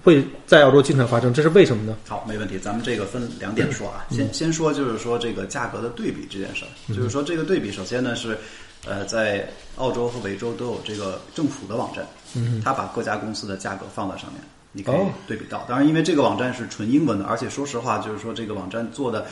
[0.04, 1.96] 会在澳洲经常发生，这是为什么呢？
[2.08, 2.58] 好，没问题。
[2.58, 8.38] 咱们这个分两点说啊，先先说就是说这个价格的对比这件事儿，就是说这个对比，首先呢是，
[8.86, 12.06] 呃，在澳洲和维州都有这个政府的网站，
[12.36, 15.66] 嗯，它把各家公司的价格放在上面，你可以哦对比到。
[15.70, 19.28] 当然，因为这个网站是纯英文的，而且说实话，就是说这个网站做的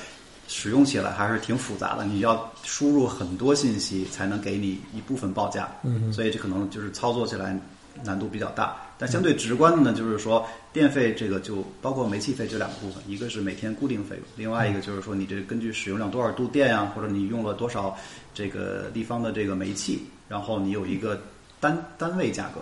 [0.51, 7.55] 使用起来还是挺复杂的，你要输入很多信息才能给你一部分报价，嗯，所以这可能就是操作起来
[8.03, 8.75] 难度比较大。
[8.97, 10.43] 但相对直观的呢，就是说
[10.73, 17.95] 电费这个就包括煤气费这两个部分，一个是每天固定费用，另外一个就是说你这根据使用量多少度电呀、或者你用了多少
[18.33, 21.21] 这个立方的这个煤气，然后你有一个
[21.59, 22.59] 单单位价格，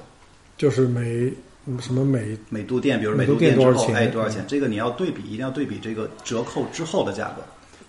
[0.57, 1.33] 就是每
[1.79, 4.45] 什么每每度电，比如每度电之后，电多少钱哎，多少钱？
[4.47, 7.41] 这个你要对比，一定要对比这个折扣之后的价格，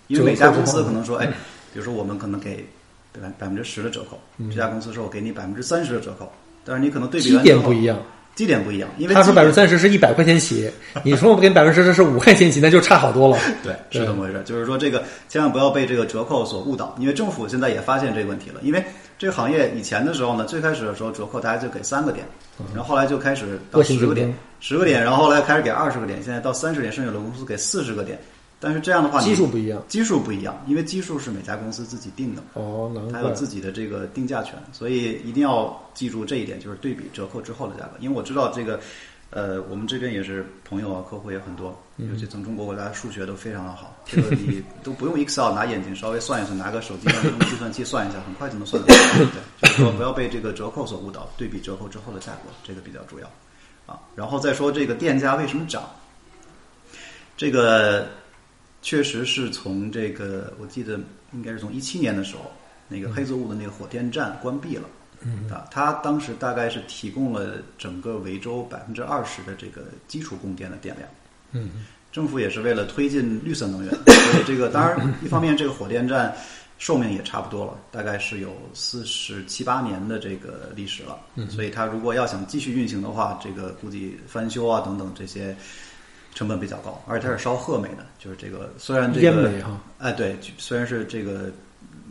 [0.08, 1.26] 因为每家公司可能说，哎，
[1.72, 2.66] 比如说我们可能给
[3.12, 4.18] 百百分之十的折扣，
[4.50, 6.30] 这家公司说我给你百分之三十的折扣，
[6.64, 7.98] 但是你可能对比基点不一样。
[8.34, 10.70] 基点不一样，因为他说百分之三十是一百块钱起，
[11.02, 13.36] 你说我给你百分之十是五块钱起，那就差好多了。
[13.64, 14.40] 对，是对这么回事。
[14.44, 18.60] 就是说，这个千万不要被这个折扣所误导，因为政府现在也发现这个问题了。
[18.62, 18.84] 因为
[19.18, 22.24] 这个行业以前的时候呢，最开始的时候折扣大家就给三个点，
[22.72, 28.16] 然后后来就开始到十个点，十个点，然后后来开始给二十个点，现在到三十点，甚至有的公司给四十个点。
[28.60, 29.82] 但是这样的话，基数不一样。
[29.88, 32.42] 基数不一样，因为基数是每家公司自己定的。
[32.54, 33.34] 哦，难怪它有。
[33.34, 37.92] 自己的这个定价权，所以一定要记住这一点，就是对比折扣之后的价格。
[38.00, 38.80] 因为我知道这个，
[39.30, 43.96] 呃，我们这边也是朋友啊，客户也很多，尤其从中国过来，数学都非常的好。
[44.04, 49.30] 这个你都不用 Excel 拿眼睛稍微算一算，拿个手机用计算器算一下，很快就能算得出来。
[49.30, 53.30] 对，就是说不要被这个折扣所误导，对比折扣之后的价格，这个比较重要
[53.86, 54.00] 啊。
[54.16, 55.88] 然后再说这个店家为什么涨，
[57.36, 58.08] 这个
[58.82, 60.98] 确实是从这个，我记得
[61.32, 62.50] 应该是从一七年的时候，
[62.88, 64.88] 那个黑泽坞的那个火电站关闭了。
[65.20, 71.08] 嗯啊，它当时大概是提供了整个维州百分之二十的这个基础供电的电量。
[71.50, 76.32] 嗯，政府也是为了推进绿色能源， 所以这个当然一方面这个火电站
[76.78, 81.18] 寿命也差不多了，大概是有四十七八年的这个历史了。
[81.34, 85.56] 嗯，所以它如果要想继续运行的话，这个估计翻修啊等等这些
[86.38, 91.50] 成本比较高，而且它是烧褐煤的，就是这个虽然这个烟煤哈，哎，对，虽然是这个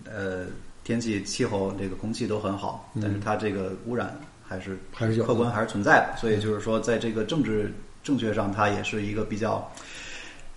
[0.04, 0.48] 呃
[0.84, 6.20] 天气、气候、这个空气都很好，但是它这个污染还是还是有客观还是存在的。
[6.20, 7.74] 所以就是说，在这个政治
[8.04, 9.66] 正确上，它也是一个比较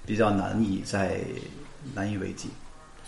[0.04, 1.20] 比较难以在
[1.94, 2.48] 难以为继。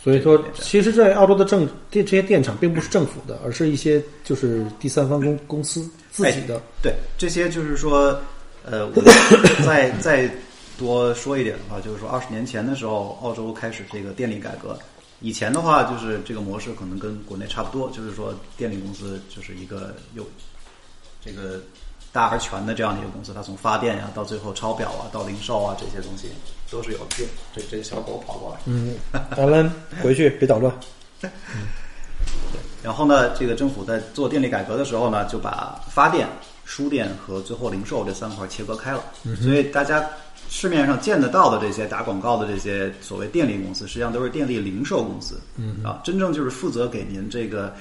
[0.00, 6.62] 所以说，其实，在澳洲的政电这些电厂并不是政府的，而是一些就是第三方公公司自己的。
[6.80, 8.16] 对，这些就是说，
[8.64, 9.12] 呃，我们
[9.66, 10.30] 再再
[10.78, 14.78] 多说一点的话，就是说，二十年前的时候，澳洲开始这个电力改革。
[15.20, 20.26] 以前的话，就是这个模式可能跟国内差不多，就是说，电力公司就是一个有
[21.24, 21.60] 这个
[22.12, 26.28] 大而全的这样的一个公司，它从发电呀、到最后抄表啊，到零售啊这些东西
[26.70, 27.24] 都是有的。
[27.54, 28.60] 这这小狗跑过来。
[28.66, 28.96] 嗯，
[29.36, 29.70] 咱们
[30.02, 30.74] 回去别捣乱。
[32.82, 36.26] 然后呢，这个政府在做电力改革的时候呢，就把发电、
[36.64, 39.04] 输电和最后零售这三块切割开了。
[39.40, 40.04] 所以大家
[40.54, 45.40] 市面上见得到的这些打广告的这些所谓电力公司，实际上都是电力零售公司。
[45.56, 47.74] 嗯啊，真正就是负责给您这个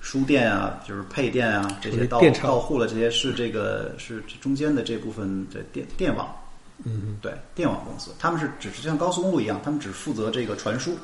[0.00, 6.26] 输电啊，就是配电啊这些到到户了，这些是这个是中间的这部分的电电网。
[6.82, 10.98] 嗯，对，电网公司，他们是只是像高速公路一样，他们只负责这个传输。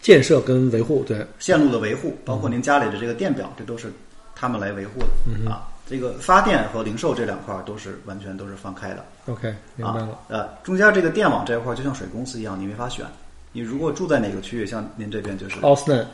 [0.00, 3.92] 建设跟维护，对，线路的维护，包括您家里的这个电表，这都是
[4.34, 5.69] 他们来维护的、啊。
[5.90, 10.10] 这个发电和零售这两块儿都是完全都是放开的 OK，明白了。
[10.10, 10.18] 啊。
[10.28, 13.04] 呃，中间这个电网这一块儿就像水公司一样，你没法选。
[13.50, 16.06] 你如果住在哪个区域，像您这边就是奥斯嫩，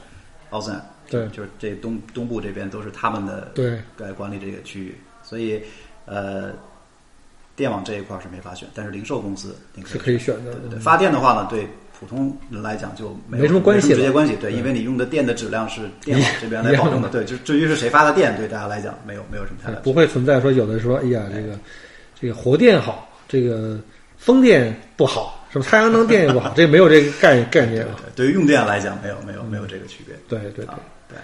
[0.48, 5.62] 奥森，对就是这东东部这边都是他们的对，来管理这个区域，所以
[6.06, 6.52] 呃，
[7.54, 11.68] 电网这一块儿是没法选，但是零售公司你可以是可以选的对对对，发电的话呢，对
[11.98, 14.36] 普通人来讲就没没什么关系了直接关系。
[14.40, 17.08] 对，因为你用的电的质量是 电网这边来保证的。
[17.08, 21.58] 对，就至于是谁发的电，对大家来讲没有没有什么太大不会存在说有的说，哎呀，这个
[22.20, 23.78] 这个火电好，这个
[24.16, 27.96] 风电不好，什么太阳能电也不好， 这没有这个概概念啊。
[28.14, 30.14] 对于用电来讲，没有没有没有这个区别。
[30.28, 30.78] 对对对啊，
[31.08, 31.16] 对。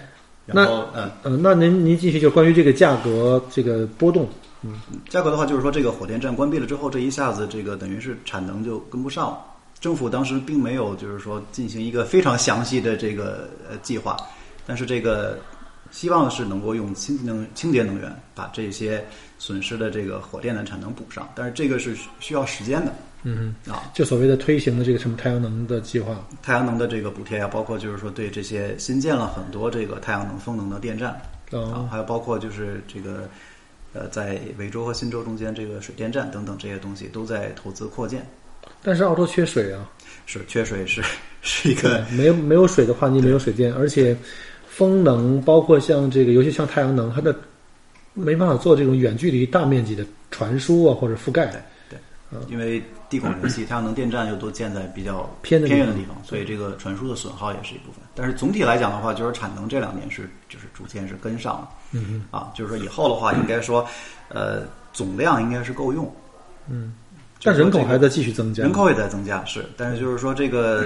[0.45, 4.27] 那嗯，嗯，那您您继续就关于这个价格这个波动，
[4.61, 4.73] 嗯
[5.09, 9.37] 价格的话，就是说这个火电站关闭了之后，这一下子这个等于是产能就跟不上了。
[9.83, 14.15] 政府当时并没有就是说进行一个非常详细的这个呃计划，
[14.65, 15.37] 但是这个
[15.91, 19.05] 希望是能够用清能清洁能源把这些
[19.37, 22.93] 损失的这个火电的产能补上，但是这个是需需要时间的。
[23.23, 23.83] 嗯，啊。
[23.93, 31.19] 就所谓的推行的这个什么太阳能的计划，太阳能的这个补贴啊，包括就是说对这些新建了很多这个太阳能、风能的电站，啊
[31.51, 33.29] 哦，，还有包括就是这个
[33.91, 38.25] 呃，在维州和新州中间这个水电站等等这些东西都在投资扩建。
[38.81, 39.89] 但是澳洲缺水啊，
[40.25, 41.01] 是缺水是
[41.41, 44.15] 是一个没有没有水的话，你没有水电，而且
[44.67, 47.35] 风能，包括像这个，尤其像太阳能，它的
[48.13, 51.47] 没办法做这种远距离大面积的传输啊或者覆盖。
[51.89, 51.97] 对，
[52.47, 58.01] 因为地广人稀，太阳能电站又都建在比较偏的偏远的地方，所以这个传输的损耗也是一部分。
[58.15, 61.69] 但是总体来讲的话，就是产能这两年是就是逐渐是跟上了。
[61.91, 63.87] 嗯嗯啊，就是说以后的话，应该说，
[64.29, 66.11] 呃，总量应该是够用。
[66.67, 66.95] 嗯，
[67.43, 70.85] 但人口还在继续增加，人口也在增加，是，但是就是说这个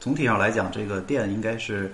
[0.00, 1.92] 总体上来讲，这个电应该是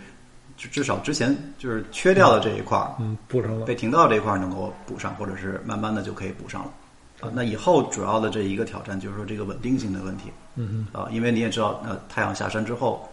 [0.56, 3.66] 至至少之前就是缺掉的这一块儿，嗯，补上了。
[3.66, 6.72] 被停到这一块儿能够补上，或者是慢慢的就可以补上了。
[7.20, 10.32] 啊，那以后主要的这一个挑战就是说这个稳定性的问题。
[10.56, 13.08] 嗯啊，因为你也知道，呃，太阳下山之后，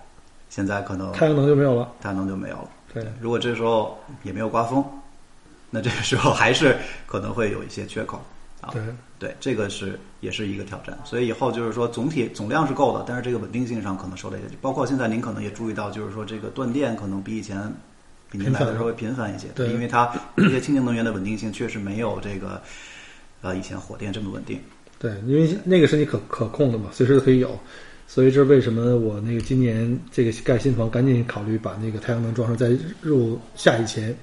[0.50, 1.92] 现在可能太阳能就没有了。
[2.00, 2.70] 太阳能就没有了。
[2.94, 4.84] 对，如果这时候也没有刮风，
[5.70, 8.24] 那这个时候还是可能会有一些缺口。
[8.62, 8.82] 啊，对，
[9.20, 10.98] 对，这个是也是一个挑战。
[11.04, 17.72] 所以以后就是说总体总量是够的，但是这个稳定性上可能受了一些，包括现在您可能也注意到，就是说这个断电可能比以前
[18.32, 22.62] 比您来的稍微频繁一些，对因为它这些清洁能源的稳定性确实没有这个
[23.42, 24.60] 呃以前火电这么稳定。
[24.98, 27.60] 对，因为那个是你可可控的嘛，随时都可以有，
[28.08, 34.16] 所以这是为什么我那个今年这个盖新房赶紧考虑把那个太阳能装上，在入夏以前，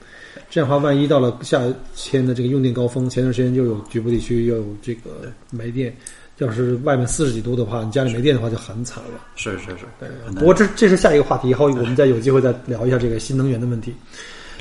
[0.48, 1.62] 这样的话，万一到了夏
[1.94, 5.94] 天的这个用电高峰，前段时间又有局部地区又有这个没电，
[6.38, 9.20] 要是外面四十几度的话，你家里没电的话就很惨了。
[9.36, 13.94] 是是是，对不过这这是下一个话题，以后我们再有机会再聊一下这个新能源的问题。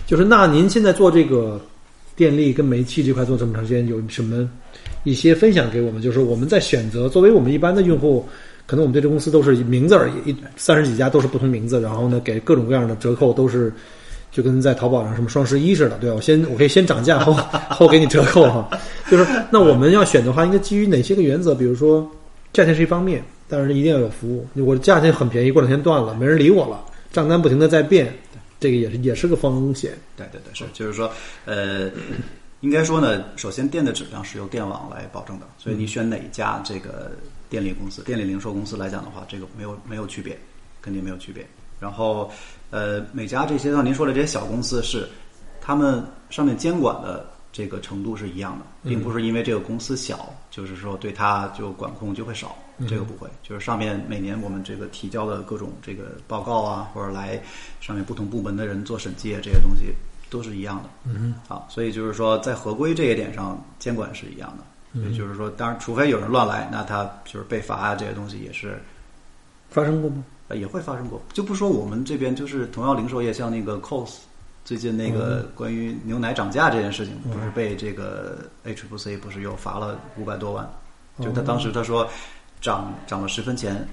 [0.06, 1.60] 就是那您现在做这个
[2.16, 4.50] 电力跟煤气这块做这么长时间，有什么
[5.04, 6.02] 一些分享给我们？
[6.02, 8.26] 就是我们在选择，作为我们一般的用户，
[8.66, 13.72] 可能我们对这公司都是名字而已，一三十几家都是不同名字，然后呢给各种各样的折扣都是。
[14.32, 16.16] 就跟在淘宝上什么双十一似的，对吧？
[16.16, 17.34] 我先我可以先涨价 后
[17.70, 18.68] 后给你折扣哈。
[19.10, 21.54] 就是那我们要选的话，应该基于哪些个原则？
[21.54, 22.10] 比如说
[22.54, 24.48] 价钱是一方面，但是一定要有服务。
[24.66, 28.14] 我的价钱很便宜，过两天断了，没人理我了，账单不停的在变，
[28.60, 29.92] 这个也是也是个风险。
[30.16, 31.12] 对对对，是，就是说，
[31.46, 31.90] 呃，
[32.62, 37.12] 应该说呢，首先电的质量是由电网来保证的，所以你选哪家这个
[37.50, 40.38] 电力公司、电力零售公司来讲的话，这个没有没有区别，
[40.82, 41.46] 肯定没有区别。
[41.80, 42.32] 然后，
[42.72, 45.08] 呃，每家这些像您说的这些小公司是，
[45.62, 52.56] 他们上面监管的这个程度是一样的，并不是因为这个公司小，就是说对它就管控就会少，
[52.88, 53.30] 这个不会。
[53.44, 57.40] 就是上面每年我们这个提交的各种这个报告啊，或者来
[57.80, 59.94] 上面不同部门的人做审计啊，这些东西
[60.30, 60.90] 都是一样的。
[61.04, 64.64] 嗯好，所以就是说在合规这一点上，监管是一样的。
[64.94, 68.78] 也就是说，当然，除非有人乱来，那他就是被罚啊，这些东西也是
[69.70, 70.22] 发生过吗？
[70.52, 71.22] 呃，也会发生过。
[71.32, 74.18] 就不说我们这边，就是同样零售业，像那个 COS，
[74.66, 80.70] 最近那个关于牛奶涨价这件事情，不是被这个 H 不是又罚了五百多万？
[81.22, 82.08] 就他当时他说
[82.60, 83.88] 涨涨了十分钱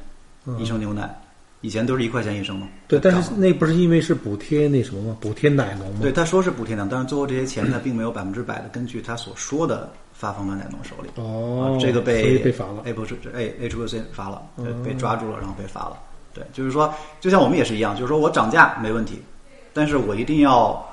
[0.59, 1.14] 一升牛奶，
[1.61, 2.68] 以前都是一块钱一升嘛。
[2.86, 5.16] 对，但是那不是因为是补贴那什么吗？
[5.20, 5.98] 补贴奶农吗？
[6.00, 11.11] 对他说是补贴量，但是最后这些钱他并没有百分之百的根据他所说的发放到奶农手里。
[11.16, 12.82] 哦啊，这个被被罚了。
[12.84, 14.42] 哎不是哎 H 不 C 罚了，
[14.84, 15.98] 被抓住了，然后被罚了。
[16.39, 19.20] 对，就是说，就像我们也是一样，就是说我涨价没问题，
[19.72, 20.84] 但是我一定要。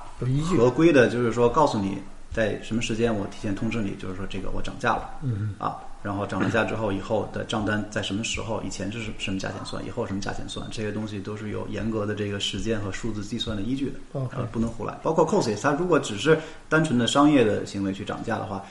[0.57, 1.97] 合规的，就是说告诉你
[2.31, 13.99] 在什么时间我提前通知你，就是说这个我涨价了，嗯啊，然后涨了价之后，以后的账单在什么时候，以前是什么价钱算，以后什么价钱算，这些东西都是有严格的这个时间和数字计算的依据的
[14.37, 14.97] 啊，不能胡来。
[15.03, 16.39] 包括 cos，它如果只是
[16.69, 18.63] 单纯的商业的行为去涨价的话，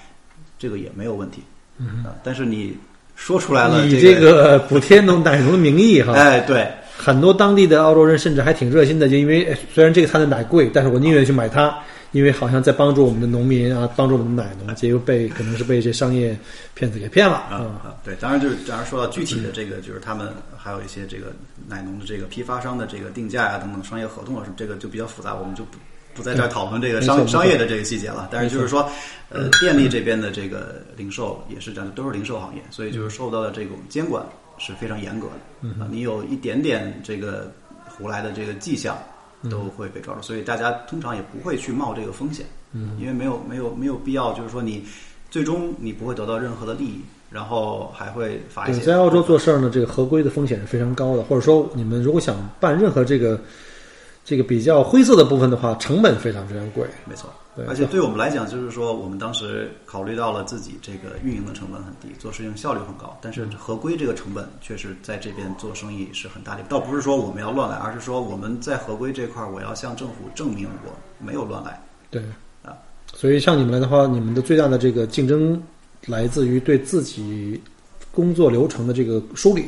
[0.59, 1.43] 这个也没有问题，
[1.77, 2.75] 嗯啊，但是你
[3.16, 11.74] 说出来了，以这这个补贴农奶农的名义哈，哎，对，很多当地的澳洲人甚至还挺热心的，就因为哎虽然这个他的奶贵，但是我宁愿去买它，
[12.12, 16.36] 因为好像在帮助我们的农民啊，帮助我们的奶农，结果被可能是被这商业
[16.74, 17.34] 骗子给骗了。
[17.50, 21.32] 啊，对，当然就是，当然说到具体的这个，就是他们还有一些这个
[21.68, 25.78] 奶农的这个批发商的这个定价啊、等等商业合同啊什么，这个就比较复杂，我们就不
[26.14, 28.28] 不在这儿讨论这个商商业的这个细节了。
[28.30, 28.88] 但是就是说，
[29.28, 34.24] 呃，电力这边的这个零售也是这样，都是零售行业，所以就是受到的这种监管
[34.58, 35.68] 是非常严格的。
[35.80, 37.52] 啊，你有一点点这个
[37.84, 38.96] 胡来的这个迹象，
[39.50, 42.46] 都会被抓住，所以大家通常也不会去冒这个风险。
[42.72, 44.84] 嗯，因为没有没有没有必要，就是说你
[45.30, 47.00] 最终你不会得到任何的利益，
[47.30, 48.86] 然后还会罚一对，些。
[48.86, 53.40] 在澳洲做事儿呢，这个合规的风险是非常高的，或者说你们如果想办任何这个
[54.25, 56.87] 这个比较灰色的部分的话，成本非常非常贵。
[57.05, 66.62] 没错对，而且对我们来讲，就是说我们当时考虑到了自己这个运营的成本很低，做事情效率很高，但是合规这个成本确实在这边做生意是很大的。
[66.68, 71.81] 倒不是说我们要乱来，而是说我们在合规这块儿，我要向政府证明我没有乱来。
[72.11, 72.22] 对
[72.64, 72.75] 啊，
[73.12, 75.62] 所以像你们来的话，你们的最大的这个竞争
[76.07, 77.61] 来自于对自己
[78.11, 79.66] 工作流程的这个梳理，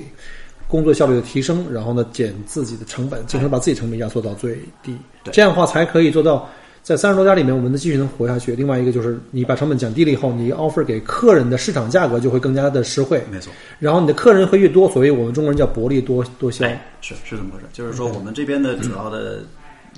[0.69, 4.97] 工作效率的提升，然后呢减自己的成本，尽可能把自己成本压缩到最低，
[5.33, 6.49] 这样的话才可以做到。
[6.83, 8.55] 在三十多家里面，我们能继续能活下去。
[8.55, 13.21] 另外一个就是，你把成本降低了以后，你 offer 给客人的市场价格就会更加的实惠。
[13.29, 13.53] 没错。
[13.81, 16.65] 然后你的客人会越多，所以我们中国人叫薄利多多销。
[16.65, 17.67] 哎，是是这么回事。
[17.73, 19.41] 就是说，我们这边的主要的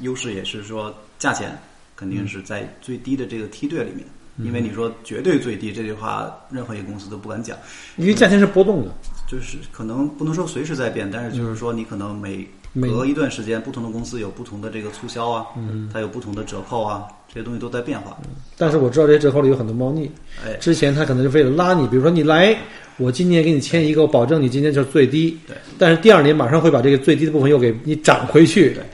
[0.01, 1.55] 优势也是说，价钱
[1.95, 4.07] 肯定是在最低的这个梯队里面。
[4.39, 7.55] 因为你说绝对最低这句话，任何一个公司都不敢讲，
[7.99, 8.91] 因为价钱是波动的。
[9.31, 15.47] 就是可能不能说随时在变，但是就是说你可能每隔一段时间，不同的公司有不同的这个促销啊，
[15.93, 18.17] 它有不同的折扣啊，这些东西都在变化。
[18.57, 20.11] 但是我知道这些折扣里有很多猫腻。
[20.47, 22.57] 哎，之前他可能是为了拉你，比如说你来，
[22.97, 25.39] 我今年给你签一个，我保证你今年就是最低。
[25.47, 25.57] 对。
[25.79, 28.73] 但是第二年马上会把这个最低的部分又给你涨回去。
[28.73, 28.85] 对。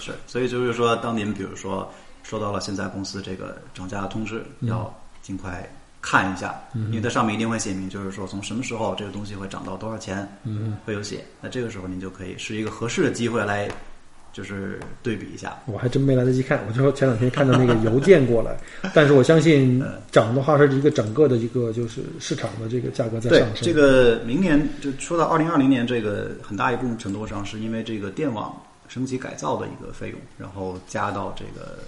[0.00, 1.88] 是，所以就是说，当您比如说
[2.22, 5.70] 收到了现在公司这个涨价的通知，要尽快。
[6.10, 11.22] 看一下，因为它上面一定会写明，就是说从什么时候这个东西会涨到多少钱，嗯，会有写。
[11.42, 13.68] 那这个时候您就可以是一个合适的机会来，
[14.32, 15.54] 就是对比一下。
[15.66, 18.56] 我还真没来得及看，我就前两天看到那个邮件过来，
[18.94, 23.56] 但是我相信涨的话是一个整个的一个就是市场的这个价格在上升。
[23.60, 31.80] 这个明年就说到二零二零年，这个很大一部分程度上是因为这个电网升级改造的一个费用，然后加到这个。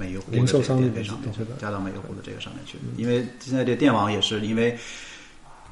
[0.00, 1.12] 每一户的电商上面去，
[1.60, 2.78] 加到每一户的这个上面去。
[2.96, 4.74] 因为现在这电网也是因为，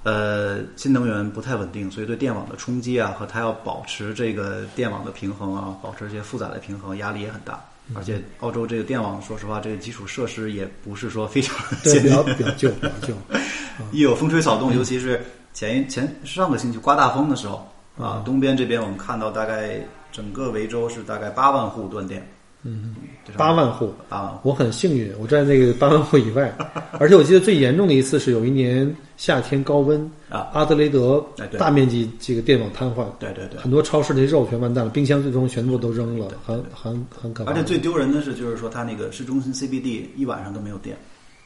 [0.03, 7.59] 呃，新能源不太稳定，所以对电网的冲击啊，和它要保持这个电网的平衡啊，保持这些负载的平衡，压力也很大。
[7.95, 13.15] 而且澳洲这个电网，说实话，这个基础设施也不是说非常对比较比较旧，比较旧。
[13.93, 15.25] 一有风吹草动，尤其是
[15.55, 17.67] 前一前上个星期刮大风的时候
[17.97, 19.81] 啊，东边这边我们看到大概
[20.13, 22.23] 整个维州是大概八万户断电。
[22.65, 22.95] 嗯，
[23.37, 24.41] 八万户啊！
[24.43, 26.53] 我很幸运，我在那个八万户以外。
[26.99, 31.25] 而且我记得最严重的一次是有一年夏天高温啊，阿德雷德
[31.57, 37.53] 大面积这个电网瘫痪，对对对，很多超市的肉全完蛋了，冰箱最终全部都扔了，很很很可怕。
[37.53, 40.97] 而且最丢人的是，就是说它那个市中心 CBD 一晚上都没有电。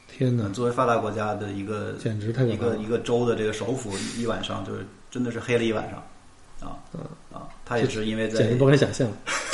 [0.07, 0.49] 天哪！
[0.49, 6.03] 作为发达国家的一个简直太一个一个州的这个首府，一晚上就是真的是黑了一晚上。
[6.63, 7.01] 啊，嗯
[7.31, 9.07] 啊，他也是因为在简直不敢想象，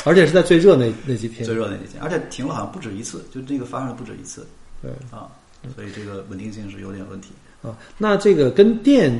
[0.04, 4.46] 而且是在最热那那几天，最热那几天，而且停了好像不止一次，就这个发生了不止一次，
[4.80, 5.28] 对啊，
[5.74, 7.30] 所以这个稳定性是有点问题
[7.62, 7.76] 啊。
[7.98, 9.12] 那这个跟电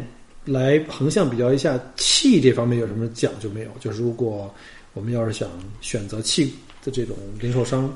[0.44, 3.70] 来横向比较一下，气这方面有什么讲究没有？
[3.80, 4.52] 就是如果
[4.94, 5.48] 我们要是想
[5.80, 7.92] 选择气的这种零售商，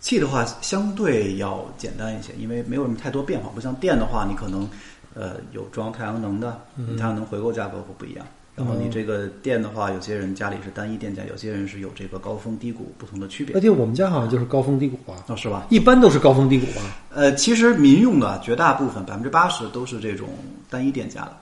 [0.00, 4.68] 气的话相对要简单一些，因为没有什么太多变化，不像电的话，你可能
[5.14, 6.60] 呃有装太阳能的，
[6.96, 8.24] 太阳能回购价格会不一样。
[8.58, 13.54] 然后你这个电的话，有些人家里是单一电价，有些人是有这个高峰低谷不同的区别。
[13.54, 15.68] 而且我们家好像就是高峰低谷啊，哦，是吧？
[15.70, 16.98] 一般都是高峰低谷啊。
[17.14, 20.28] 呃，其实民用的绝大部分百分之八十都是这种
[20.68, 21.36] 单一电价的，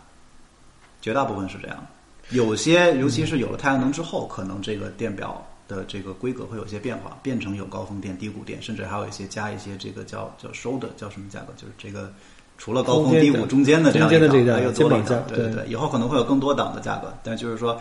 [1.00, 1.86] 绝大部分是这样。
[2.30, 12.12] 有些，尤其是有了太阳能之后，可能这个电表的这个规格会有些变化，变成有高峰电、低谷电，甚至还有一些加一些这个叫叫收的叫什么价格，就是这个。
[12.58, 17.78] 除了高峰低谷中间的这样一个还有多一档，对对对，以后可能会有更多档的价格，但就是说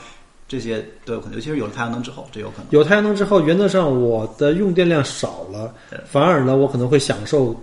[0.48, 2.66] 这些都有可能，尤其是有了太阳能之后，这有可能。
[2.72, 5.74] 有太阳能之后，原则上我的用电量少了，
[6.06, 7.56] 反而呢，我可能会享受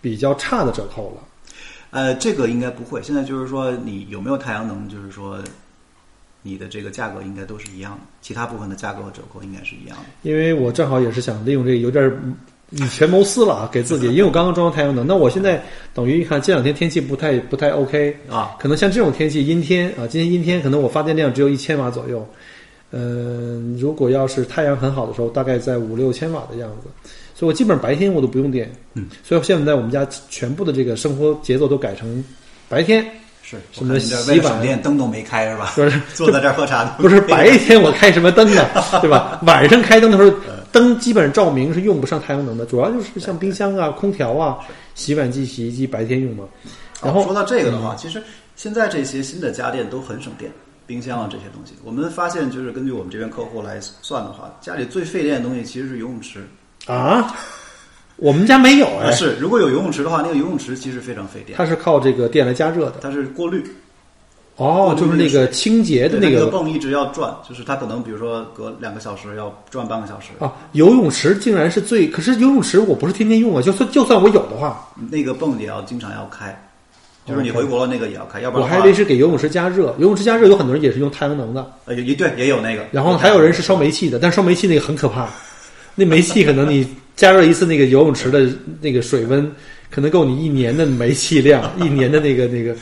[0.00, 1.22] 比较差的折扣了。
[1.90, 3.02] 呃，这个应该不会。
[3.02, 5.38] 现在就是说，你有没有太阳能，就是说
[6.42, 10.04] 你的这个价格应该都是一样的，其他部分的价格和折扣应该是一样的。
[10.22, 12.10] 因为我正好也是想利用这个有点。
[12.70, 15.62] 以权谋私了啊，给自己，因为我刚刚装了太阳能，那我现在
[15.92, 22.26] 等于一看这两天天气不太不太 OK 啊，可能像这种天气阴天啊，今天阴天，可能我发电量只有一千瓦左右，
[22.92, 26.88] 嗯，如果要是太阳很好的时候，大概在五六千瓦的样子，
[27.34, 32.24] 所以我基本上白天我都不用电，嗯，所以现在我们家全部的这个生活节奏都改成
[32.68, 33.04] 白天。
[33.42, 35.72] 是什么洗碗店灯都没开是吧？
[35.76, 36.84] 就是 坐在这儿喝茶。
[36.98, 38.64] 不是白天我开什么灯呢，
[39.00, 39.40] 对吧？
[39.44, 40.30] 晚上开灯的时候，
[40.72, 44.58] 灯基本上照明是用不上太阳能的，主要就是像冰箱啊、空调啊、
[44.94, 46.44] 洗碗机、洗衣机白天用嘛。
[47.02, 48.22] 然后说到这个的话，其实
[48.56, 50.50] 现在这些新的家电都很省电，
[50.86, 56.46] 冰箱啊这些东西，我们发现就是根据我们这边客户来算的话，家里最费电的东西其实是游泳池
[56.86, 57.34] 啊。
[58.16, 61.56] 我们家没有哎，是如果有游泳池的话，那个游泳池其实非常费电。
[61.56, 63.64] 它是靠这个电来加热的，它是过滤。
[64.60, 70.28] 哦，就是那个清洁的那个泵一直要转，就是它可能比如说隔两个小时要转半个小时。
[70.38, 76.54] 啊，游泳池竟然是最，可是游泳池我不是天天用啊，就算就算我有的话，那个泵也要经常要开，
[77.26, 82.84] 就是你回国了那个也要开，要不然我还以为是给游泳池加热，游泳池加热有很多人也是用太阳能的，呃，也对，也有那个。
[82.92, 85.26] 然后还有人是烧煤气的，但烧煤气那个很可怕，
[85.94, 86.86] 那煤气可能你。
[87.16, 88.48] 加热一次那个游泳池的
[88.80, 89.52] 那个水温，
[89.90, 92.74] 可能够你一年的煤气量，一年的那个那个，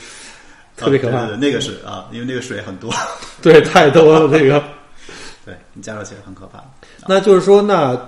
[0.79, 1.19] 特别可怕。
[1.19, 2.91] 啊对对对那个是啊，因为那个水很多，
[3.43, 4.63] 对，太多了那个。
[5.45, 6.63] 对你加热起来很可怕。
[7.07, 7.99] 那就是说，那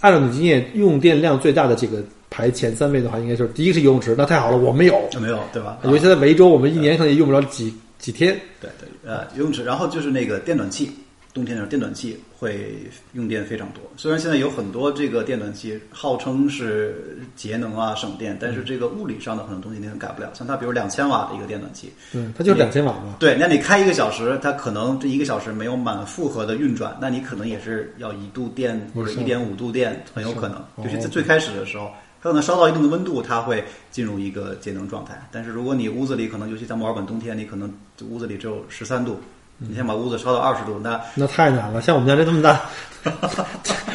[0.00, 5.08] 按照你经验，用电量最大的这个排前三位的话，应该就是第一个是游泳池，那太好了，我们有。
[5.20, 5.78] 没有对吧？
[5.82, 8.38] 因为现在维州，我们一年可能也用不了几几天。
[8.60, 10.92] 对对，呃，游泳池，然后就是那个电暖气，
[11.34, 12.76] 冬天的时候电暖气会
[13.12, 13.82] 用电非常多。
[13.96, 20.30] 虽然现在有很多这个电暖气号称是节能啊、省电，但是这个物理上的很多东西你很改不了。
[20.32, 23.16] 像它比如两千瓦的一个电暖气，嗯，它就是两千瓦嘛。
[23.18, 30.64] 对，那你开一个小时，它可能这一个小时没有满负荷的运转，那你可能也是要一度电或者是一点五度电，很有可能。
[30.84, 31.90] 就是在最开始的时候，
[32.22, 35.20] 它可能烧到一定的温度，它会进入一个节能状态。
[35.32, 37.68] 但是如果你屋子里可能，尤其在墨尔本冬天，你可能
[38.08, 39.18] 屋子里只有十三度，嗯
[39.58, 42.60] 你先把屋子烧到二十度，那那太难了，像我们家这这么大，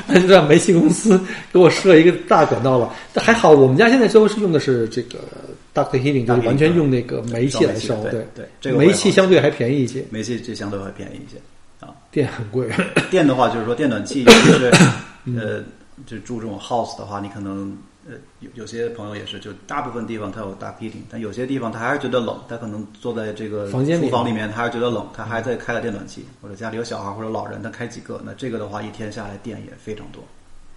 [0.07, 1.20] 那就让煤气公司
[1.51, 2.91] 给我设一个大管道了。
[3.14, 5.20] 但还好，我们家现在都是用的是这个
[5.74, 7.95] duct heating，就是完全用那个煤气来烧。
[8.03, 11.38] 对对对这个煤气相对还便宜一些，煤气这相对还便宜一些
[11.86, 11.93] 啊。
[12.10, 12.70] 电很贵。
[13.12, 14.72] 电的话，就是说电暖气，尤 其是
[15.26, 15.64] 嗯呃，
[16.05, 17.76] 就住这种 house 的话，你可能
[18.10, 30.24] 呃有有些朋友也是，就大部分地方他有大 heating，但有些地方他还是觉得冷，他可能坐在这个房间厨房里面，他还是觉得冷，他还在开了电暖气，或者家里有小孩或者老人，他开几个，那这个的话一天下来电也非常多，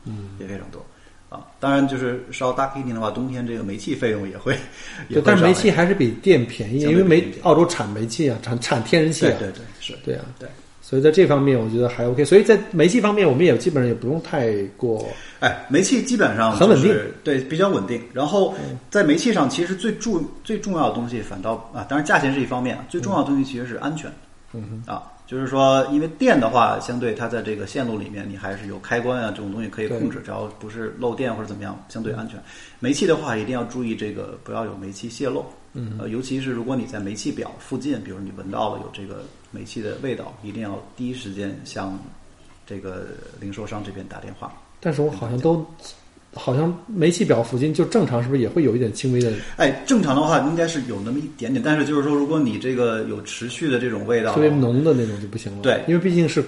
[0.04, 0.84] 嗯，也非常多。
[1.28, 4.52] 啊，当然就是烧大 heating 的话，冬天这个煤气费用也会，
[5.08, 10.46] 也对，会但是煤气还是比电便宜，相因为煤澳洲产煤气啊，产产天然气啊，对对对是，对啊，对。
[10.92, 12.22] 所以在这方面，我觉得还 OK。
[12.22, 15.02] 所以在煤气方面，我们也基本上也不用太过
[15.40, 17.98] 哎，煤气基本上很稳定对，比较稳定。
[18.12, 18.54] 然后
[18.90, 24.12] 在煤气上，其实最重最重要的东西，反倒啊，当然价钱是一方面，最重要的东西其实是安全。
[24.52, 32.42] 嗯哼啊，就是说，因为电的话，相对它在这个线路里面，你还是有开关啊这种东西可以控制，只要不是漏电或者怎么样，相对安全。
[32.80, 35.44] 煤气的话，一定要注意这个不要有煤气泄漏。
[35.72, 41.98] 嗯，呃，尤其是如果你在煤气表附近，比如你闻到了有这个煤气的味道，一定要第一时间向
[42.66, 43.06] 这个
[43.40, 44.52] 零售商这边打电话。
[44.80, 45.64] 但是我好像都
[46.34, 55.62] 好像煤气表附近就正常，是不是也会有一点轻微的哎，正常的话应该是有那么一点点，但是就是说，如果你这个有持续的这种味道，特别浓的那种就不行了？
[55.62, 56.42] 对因为毕竟是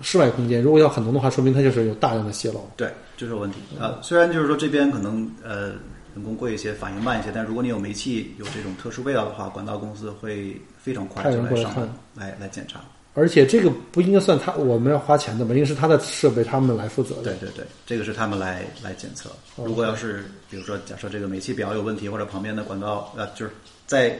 [0.00, 2.68] 室外空间，如果要很浓的话，说明它就是有大量的泄漏。
[2.76, 3.58] 对，这是有问题。
[3.80, 5.68] 呃，虽然就是说这边可能呃
[6.14, 12.80] 人工贵一些，反应慢一些，但如果你有煤气有这种特殊味道的话，管道公司会非常快就来上门来来检查。
[13.14, 15.52] 而且这个不应该算他我们要花钱的吧？
[15.54, 17.22] 应该是他的设备他们来负责的。
[17.22, 19.28] 对对对，这个是他们来来检测。
[19.56, 23.52] 哦如果要是比如说假设这个煤气表有问题，或者旁边的管道呃就是
[23.86, 24.18] 在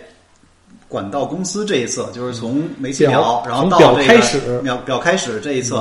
[0.88, 5.78] 管道公司这一侧，就是从煤气表然后到这个开始表表开始这一侧，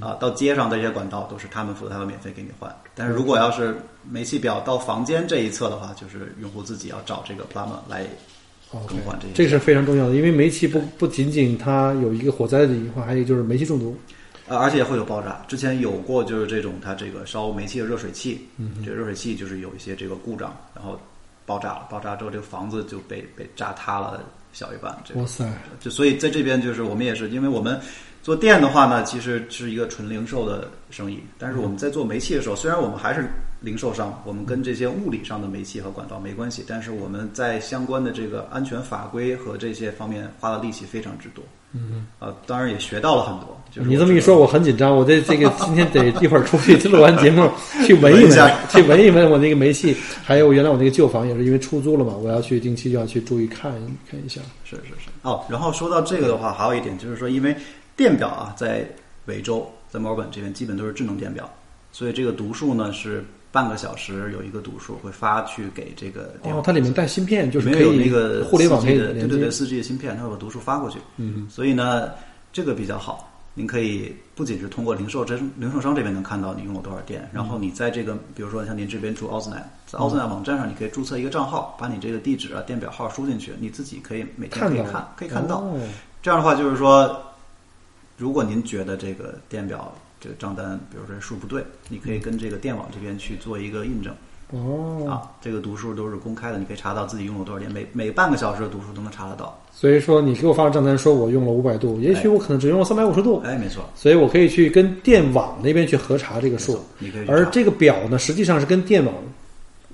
[0.00, 2.74] 啊，到街上这些管道都是他们负责，他们免费给你换。
[2.94, 3.76] 但是如果要是
[4.08, 8.06] 煤气表到房间这一侧的话，就是用户自己要找这个 plumber 来
[8.72, 9.34] OK，更换这些。
[9.34, 13.96] 这个是非常重要的，因为煤气不不仅仅它有一个火灾的隐患，还有就是煤气中毒。
[14.48, 15.44] 呃，而且会有爆炸。
[15.46, 20.98] 之前有过，就是这种它这个烧煤气的热水器，嗯这个热水器就是有一些这个故障，然后
[21.46, 21.86] 爆炸了。
[21.90, 24.96] 爆炸之后，这个房子就被被炸塌了小一半。
[25.04, 25.48] 这个哇塞，
[25.78, 27.78] 就所以在这边就是我们也是，因为我们
[28.22, 33.30] 做电的话呢，其实是一个纯零售的生意，但是我们在做煤气的时候，虽然我们还是
[33.60, 41.44] 零售商，我们跟这些物理上的煤气和管道没关系，但是我们在相关的这个安全法规和这些方面花的力气非常之多。
[41.72, 43.56] 嗯，呃，当然也学到了很多。
[43.70, 44.96] 就是你这么一说，我很紧张。
[44.96, 47.48] 我这这个 今天得一会儿出去录完节目
[47.86, 49.94] 去闻一闻去闻一闻我那个煤气，
[50.24, 54.40] 还有原来我那个旧房也是因为出租了嘛，我要去定期就要去注意看一看一下。
[54.64, 57.54] 是是是哦，然后说到这个的话，还有一点就是说，因为
[57.94, 58.84] 电表啊，在
[59.26, 61.48] 维州，在墨尔本这边基本都是智能电表，
[61.92, 69.50] 所以这个读数呢是半个小时有一个读数会发去给这个电哦，它里面带芯片，就是没有那个互联网 4G 可以连接的对对对，。
[69.50, 70.98] 四 G 的芯片，它会把读数发过去。
[71.16, 72.10] 嗯，所以呢，
[72.52, 73.26] 这个比较好。
[73.52, 85.56] 您可以不仅是通过零售这零售商这边能看到你用了多少电，然后你在这个比如说像您这边住奥斯奈，在奥斯奈网站上你可以注册一个账号，把你这个地址啊、电表号输进去，你自己可以每天可以看，可以看到。
[85.56, 85.78] 哦
[86.22, 87.20] 这样的话就是说，
[88.16, 94.14] 如果您觉得这个电表这个账单，比如说数不对，你可以跟这个电网这边去做一个印证。
[94.52, 99.56] 哦，啊，这个读数都是公开的，你可以查到自己用了多少电，每每半个小时的读数都能查得到。
[99.72, 106.84] 所以说你给我发了账单，说我用了五百度，也许我可能只用了三百五十度，哎，没错，所以我可以去跟电网那边去核查这个数。
[106.98, 109.14] 你可以而这个表呢，实际上是跟电网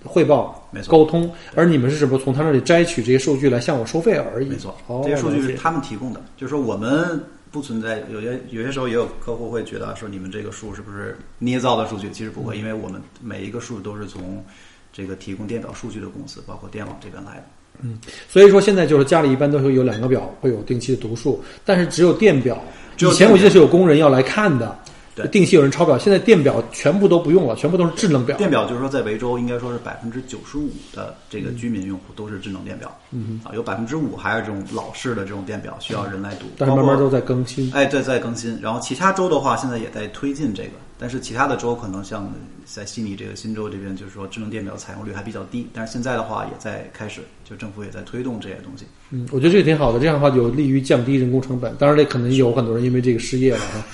[0.03, 0.91] 汇报没错。
[0.91, 4.49] 沟通，而你们是只不过从他那里摘取这些数据来向我收费而已。
[4.49, 7.22] 没错，哦、这些数据是他们提供的，就是说我们
[7.57, 12.11] 不存在有些有些时候也有客户会觉得说你们这个数是不是捏造的数据？
[12.11, 14.45] 其实不会，因为我们每一个数都是从
[14.93, 17.45] 这个提供电表数据的公司，包括电网这边来的。
[17.81, 17.99] 嗯
[18.29, 22.63] 所以说现在就是家里一般都会有两个表，会有定期的读数，但是只有电表。
[22.99, 24.79] 以前我记得是有工人要来看的，
[25.17, 28.37] 对定期有人抄表，现在电表全部都不用了，全部都是智能表。
[28.37, 37.73] 电表就是说，在维州应该说是百分之九十五的这个居民用户都是智能电表，嗯啊，有百分之五还是这种老式的这种电表需要人来读，但是慢慢都在更新。
[37.73, 38.59] 哎，对，在更新。
[38.61, 42.31] 然后其他州的话，现在也在推进这个，但是其他的州可能像
[42.67, 45.67] 在悉尼这个新州这边，就是说智能电表采用率还比较低。
[45.73, 48.85] 但是现在的话，也在开始，就政府也在推动这些东西。
[49.11, 51.75] 嗯，我觉得这个挺好的，这样的话有利于降低人工成本。
[51.79, 53.87] 当然，这可能有很多人因为这个失业了啊。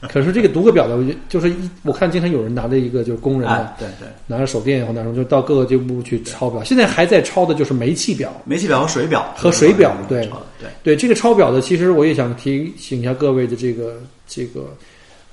[0.08, 0.96] 可是这个读个表的，
[1.28, 6.62] 就是一，我看经常有人拿着一个就是工人哎啊，，对对，拿着手电或拿什么，就到各个旧部去抄表。
[6.62, 8.32] 现在还在抄的就是煤气表。
[8.44, 10.28] 煤气表和水表和水表对
[10.58, 14.72] 对对，这个抄表的，其实我也想提醒一下各位的这个这个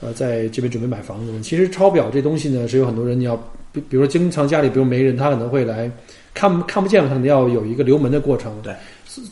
[0.02, 3.36] 呃，在这边准备买房子的，其实抄表这东西呢，是有很多人你要，
[3.72, 5.90] 比比如说经常家里比如没人，他可能会来
[6.34, 8.54] 看看不见了，他肯定要有一个留门的过程。
[8.62, 8.74] 对，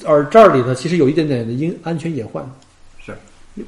[0.06, 2.50] 而这里呢，其实有一点点的因安全隐患。
[3.06, 3.14] 是，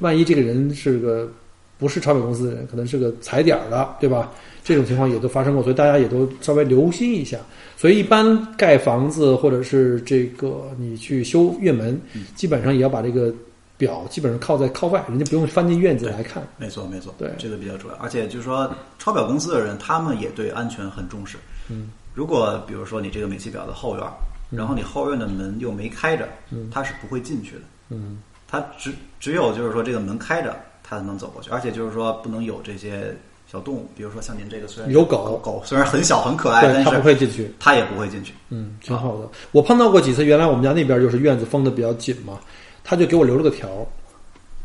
[0.00, 1.30] 万一这个人是个
[1.78, 4.30] 不是抄表公司的人，可能是个踩点儿的，对吧？
[4.64, 7.38] 这种情况也都发生过，所以大家也都稍微留心一下。
[7.76, 12.00] 所以一般盖房子或者是这个你去修院门，
[12.34, 13.32] 基本上也要把这个
[13.76, 16.42] 表基本上靠在靠外，人家不用翻进院子来看。
[16.56, 17.94] 没错没错，对这个比较主要。
[17.96, 18.68] 而且就是说，
[18.98, 21.36] 抄表公司的人，他们也对安全很重视。
[21.68, 24.12] 嗯，如果比如说你这个煤气表的后院儿，
[24.50, 27.62] 然后你后院的门又没开着，嗯它是不会进去的。
[27.90, 28.18] 嗯，
[28.48, 30.56] 它只只有就是说这个门开着，
[30.88, 33.12] 它才能走过去，而且就是说不能有这些
[33.50, 37.52] 小动物，比如说像您这个虽然有狗狗虽然很小很可爱，对，他不会进去。
[37.58, 38.32] 它也不会进去。
[38.50, 39.28] 嗯，挺好的。
[39.50, 42.38] 我碰到过几次，原来我们家那边就是院子封的比较紧嘛，
[42.84, 43.68] 他就给我留了个条，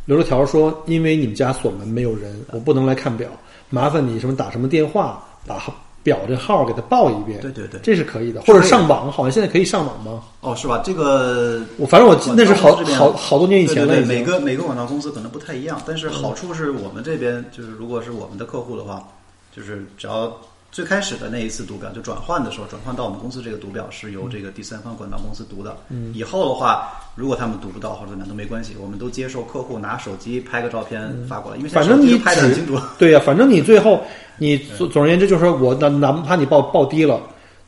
[0.05, 3.29] 留了条说，因为你们家锁门没有人，我不能来看表，
[3.69, 7.39] 麻烦你什么打什么电话，打号表这号给他报一遍。
[7.41, 10.23] 对对对这是可以的，或者上网，好像现在可以上网吗？
[10.41, 10.81] 哦，是吧？
[10.83, 19.07] 这个我反正我记那是好好好多年以前了，对对对，每个每个广告公司可能不太一样，但是好处是我们这边就是如果是我们的客户的话，
[19.55, 20.31] 就是只要
[20.71, 25.75] 最开始的那一次读表就转换的时候，转换到我们公司这个读表是由这个第三方管道公司读的。
[25.89, 32.79] 嗯，以后的话，如果他们读不到或者怎么样都没关系，我们都接受客户拿手机拍个照片发过来，因为反正你拍的很清楚。
[32.97, 34.01] 对呀、反正你最后
[34.37, 37.21] 你总总而言之就是说我哪哪怕你报报低了，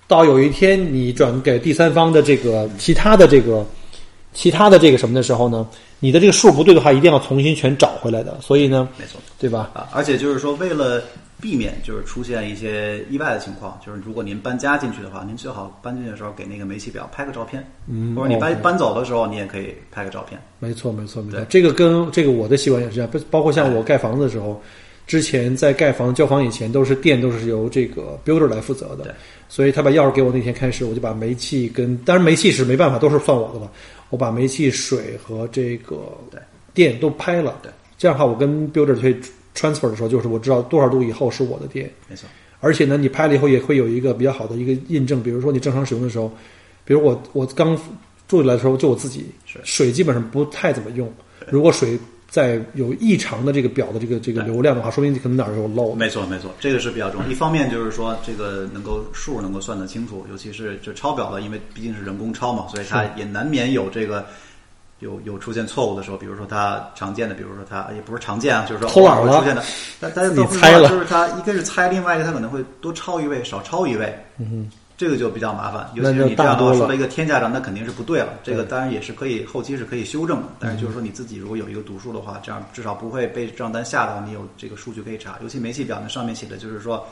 [0.08, 3.66] 到有一天你转给第三方的这个其他的这个
[4.32, 5.68] 其他的这个什么的时候呢，
[6.00, 8.40] 你的这个数不对的话，一定要重新全找回来的。
[8.40, 9.20] 所以呢，没错。
[9.38, 9.72] 对吧？
[9.74, 11.04] 啊，而且就是说，为了
[11.44, 20.42] 避免就是出现一些意外的情况，就是如果您搬家进去的话，您最好搬进去的时候给那个煤气表拍个照片，嗯或者你搬、哦搬走的时候，你也可以拍个照片。
[20.60, 21.42] 没错，没错，没错。
[21.50, 24.62] 这个跟这个我的习惯也是这样，不包括像我盖房子的时候，
[25.06, 29.04] 之前在盖房交房以前，都是电都是由这个 builder 来负责的。
[29.04, 29.14] 对，
[29.50, 33.70] 所以他把钥匙给我那天开始，我就把煤气跟，当然煤气是没办法，都是算我的了，
[34.10, 35.98] 我把煤气、水和这个
[36.32, 36.40] 对。
[36.74, 39.22] 电都拍了，对，这样的话我跟 builder 去
[39.56, 42.28] transfer 的时候，就是我知道多少度以后是我的电，没错，
[42.60, 46.32] 而且呢，你拍了以后也会有一个比较好的一个印证，比如说你正常使用的时候，
[46.86, 47.76] 比如我我刚
[48.28, 49.26] 住进来的时候，就我自己
[49.64, 51.12] 水基本上不太怎么用。
[51.50, 52.00] 如果水
[52.30, 55.94] 在有异常的这个表的这个这个流量的话，说明你可能哪儿有漏。
[55.94, 57.28] 没错，没错，这个是比较重要。
[57.30, 64.26] 一方面就是说，这个能够数能够算得清楚，尤其是就抄表的，因为毕竟是人工抄嘛，所以它也难免有这个。
[65.04, 69.64] 有有出现错误的时候，比如说它常见的，比如说它也不是常见啊，就是说偷懒了偶尔会出现的，
[70.00, 75.90] 但大家你都不知猜了道就是它一个是猜，另外一个它可能会多抄一位，少抄一位，嗯这个就比较麻烦。
[75.96, 78.30] 尤其是你这样的话说了一个天价账，那肯定是不对了。
[78.44, 85.38] 这个当然也是可以后期是可以修正的，但是就是说你自己如果有一个读数的话，这样至少不会被账单吓到，你有这个数据可以查。
[85.42, 87.06] 尤其煤气表那上面写的就是说。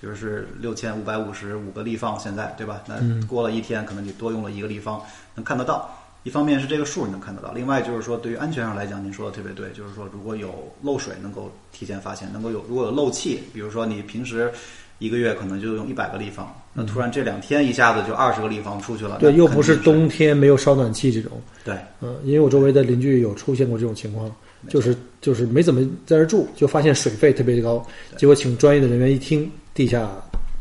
[0.00, 2.80] 比如是六千五百五十五个立方，现在对吧？
[2.86, 2.94] 那
[3.26, 5.02] 过了一天，可能你多用了一个立方，
[5.34, 5.90] 能看得到。
[6.28, 14.52] 一方面是这个数你能看得到，另外就是说对于安全上来讲，您说的特别对，就是说如果有漏水能够提前发现，能够有如果有漏气，比如说你平时
[14.98, 21.32] 一个月可能就用一百个立方，那突然这两天一下子就二十个立方出去了，对，又不是冬天没有烧暖气这种。
[21.64, 24.30] 对嗯，因为我周围的邻居有出现过这种情况，
[24.68, 27.82] 就是就是没怎么在这儿住，就发现水费特别高，
[28.18, 30.06] 结果请专业的人员一听，地下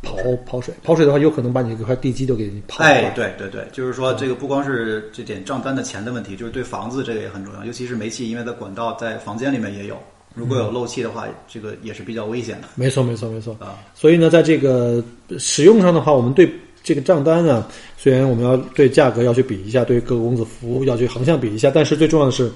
[0.08, 3.12] 跑跑水，跑水的话有可能把你这块地基都给你泡哎，了。
[3.16, 9.97] 对对对，就是说这个不光是这点账单的钱的问题，就是对房子这个也很重要，尤其是煤气，因为它管道在房间里面也有，
[10.34, 13.55] 如果有漏气的话，这个也是比较危险的没错，没错，没错。
[13.60, 13.78] 啊。
[13.93, 15.03] 所以呢，在这个
[15.38, 16.49] 使用上的话，我们对
[16.84, 22.49] 这个账单啊，虽然我们要对价格要去比一下，对各个公司服务要去横向比一下，但是最重要的是，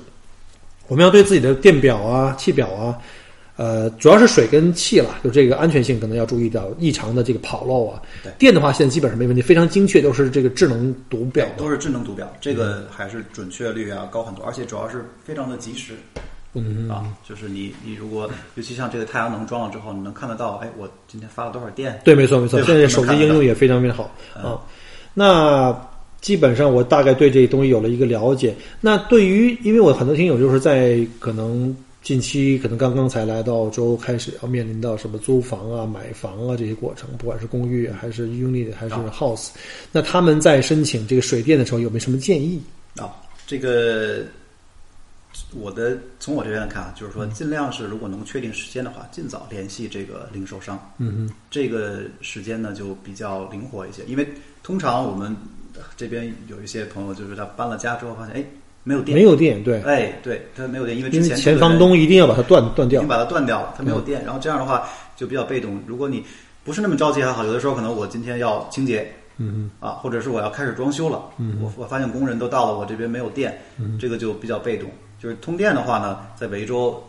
[0.88, 2.98] 我们要对自己的电表啊、气表啊，
[3.62, 8.02] 呃，主要是水跟气了，就这个安全性可能要注意到异常的这个跑漏啊。
[8.40, 11.46] 电的话，现在基本上没问题，非常精确，都是这个智能读表。
[11.58, 15.94] 都是智能读表，这个还是准确率啊高很多，而且主要是非常的及时。
[16.54, 22.02] 嗯啊，就是你你如果尤其像这个太阳能装了之后，你能看得到，哎，我今天发了多少电？
[22.04, 24.60] 对，没错没错，现在手机应用也非常非常好啊。
[25.14, 25.80] 那
[26.20, 28.56] 基本上我大概对这东西有了一个了解。
[28.82, 39.50] 那对于，因为我很多听友就是在可能近期可能刚刚才来到澳洲，开始要面临到什么租房啊、买房啊这些过程，不管是公寓还是 unit 还是 house，、
[39.92, 42.62] 那他们在申请这个水电的时候有没有什么建议？
[42.98, 43.14] 啊，
[43.46, 44.24] 这个
[45.54, 50.78] 我的从我这边看啊，就是说尽量是如果能确定时间的话，尽早联系这个零售商。
[50.98, 54.28] 嗯嗯，这个时间呢就比较灵活一些，因为
[54.64, 55.36] 通常我们
[55.96, 58.46] 这边有一些朋友就是他搬了家之后发现，哎，
[58.84, 63.08] 没有电，没有电，对，哎，对它没有电，因为之前前房东一定要把它断断掉已经。
[63.08, 65.80] 把它断掉了，它没有电，然后这样的话就比较被动。
[65.86, 66.24] 如果你
[66.64, 71.24] 不是那么着急还好，有的时候可能我今天要清洁嗯啊，或者是我要开始装修了，
[71.62, 74.90] 我我发现工人都到了，我这边没有电，嗯这个就比较被动。
[75.20, 77.04] 就是通电的话呢，在维州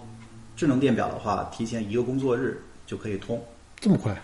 [0.57, 3.43] 智能电表的话，提前一个工作日就可以通。
[3.81, 4.15] 这么快？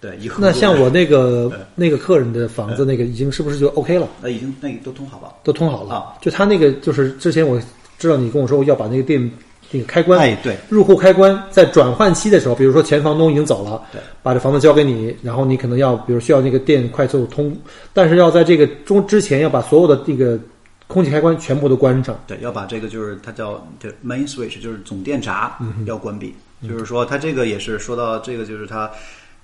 [0.00, 4.08] 对，以后那像我那个对那个客人的房子，那个已经是不是就 OK 了？
[4.22, 5.34] 那已经那个都通好了。
[5.44, 6.14] 都通好了啊。
[6.22, 7.60] 就他那个，就是之前我
[7.98, 9.30] 知道你跟我说要把那个电
[9.70, 17.54] 那个开关，哎，对，入户开关在转换期的时候，比如说前房东已经走了，对，把这房子交给你，然后你可能要，比如需要那个电快速通，
[17.92, 20.38] 但是要在这个中之前要把所有的这个
[20.86, 22.18] 空气开关全部都关上。
[22.26, 26.34] 对，要把这个就是它叫对 main switch，就是总电闸嗯要关闭。
[26.68, 28.90] 就是说，它这个也是说到这个，就是它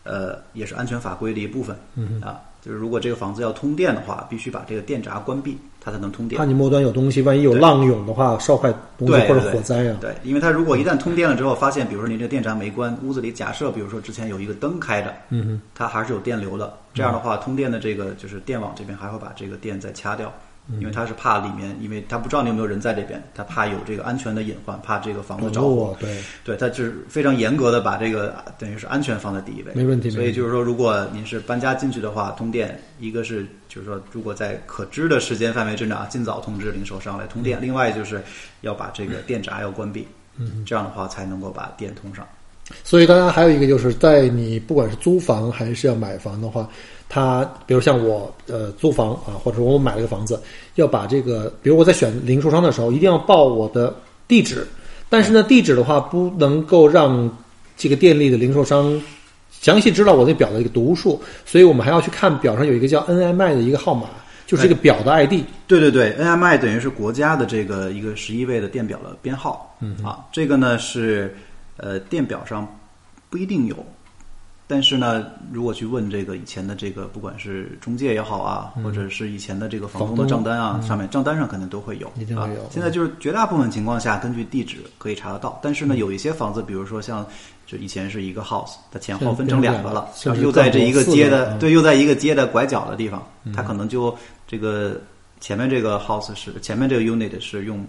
[0.06, 2.40] 呃也是安全法规的一部分、嗯啊。
[2.62, 6.44] 就是如果这个房子要通电的话，必须把这个电闸关闭，它才能通电怕。
[6.44, 9.96] 你末端有东西，万一有浪涌的话，烧坏东西或者火灾啊。
[10.00, 16.74] 对，因为它如果一旦通电了之后，发现比如说你这个电闸没关，屋子里假设比如说之前有一个灯开着，嗯哼，它还是有电流的。
[16.92, 20.32] 这样的话，通电的这个就是电网这边还会把这个电再掐掉，嗯
[20.80, 25.68] 因为他是怕里面，因为他不知道你有没有人在这边，他怕有这个安全的隐患，怕这个房子着火。
[25.68, 37.62] 哦，对，对，他就是非常严格的把这个等于是安全放在第一位，没问题所以就是说，如果您是搬家进去的话，通电，一个是就是说，如果在可知的时间范围之内啊，尽早通知零售商来通嗯电。
[37.62, 38.20] 另外就是
[38.62, 40.06] 要把这个电闸要关闭，
[40.36, 42.26] 嗯，这样的话才能够把电通上。
[42.82, 46.68] 所以，当然还有一个就是在你不管是租房还是要买房的话，
[47.08, 50.40] 它比如像我呃租房啊，或者说我买了个房子，
[50.74, 53.94] 要把这个，比如我在选零售商的时候，一定要报我的
[54.26, 54.66] 地址，
[55.08, 57.30] 但是呢，地址的话不能够让
[57.76, 59.00] 这个电力的零售商
[59.50, 64.08] 详细知道我那表的一个读数，所以我们还要去看表上有一个叫 NMI 的一个号码，
[64.46, 65.42] 就是这个表的 ID。
[65.66, 71.34] 对对对，NMI 等于是国家的这个一个十一位的电表的编号，嗯啊，这个呢是
[71.76, 72.66] 呃电表上
[73.30, 73.76] 不一定有，
[74.68, 82.62] 但是呢，如果去问这个以前的这个不管是中介也好啊，或者是以前的这个房东的账单啊，上面账单上肯定都会有，一定会有。
[82.62, 82.66] 啊。
[82.70, 87.24] 现在就是绝大部分情况下根据地址可以查得到，但是呢，有一些房子，比如说像
[87.64, 90.08] 就以前是一个 house，它前后分成两个了，
[90.42, 94.12] 又在这一个街的对，又在一个街的拐角的地方，它可能就
[94.48, 95.00] 这个
[95.38, 97.86] 前面这个 house 是前面这个 unit 是用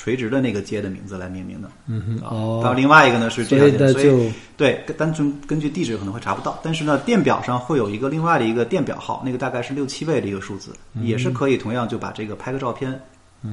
[0.00, 12.98] 垂直的那个街的名字来命名的，嗯哼，啊哦，然后另外一个呢是这样的，所以对单纯根据地址可能会查不到，但是呢电表上会有一个另外的一个电表号，那个大概是六七位的一个数字，嗯也是可以同样就把这个拍个照片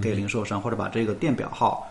[0.02, 1.86] 给零售商，或者把这个电表号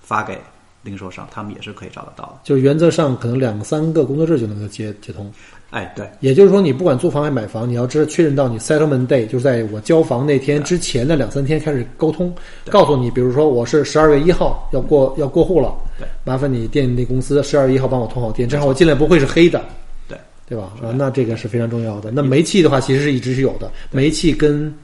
[0.00, 0.38] 发给
[0.82, 2.38] 零售商，他们也是可以找得到的。
[2.44, 5.28] 就是原则上可能两三个工作日就能够接接通。
[5.70, 6.08] 哎，对。
[6.20, 12.34] 也就是说，你不管租房还是买房，你要知道确认到你 settlement day，就是在我交房那天之前的两三天开始沟通，
[12.70, 19.62] 告诉你，比如说我是十二月一号要过要过户了，对，麻烦你电力公司十二月一号帮我通好电，正好我进来不会是黑的，
[20.08, 20.18] 对。
[20.48, 20.72] 对吧？
[20.82, 22.10] 啊，那这个是非常重要的。
[22.10, 24.74] 那煤气的话，其实是一直是有的，煤气跟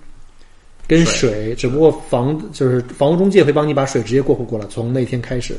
[0.87, 5.57] 跟水，只不过房就是房屋中介会帮你把水直接过户过来，从那天开始。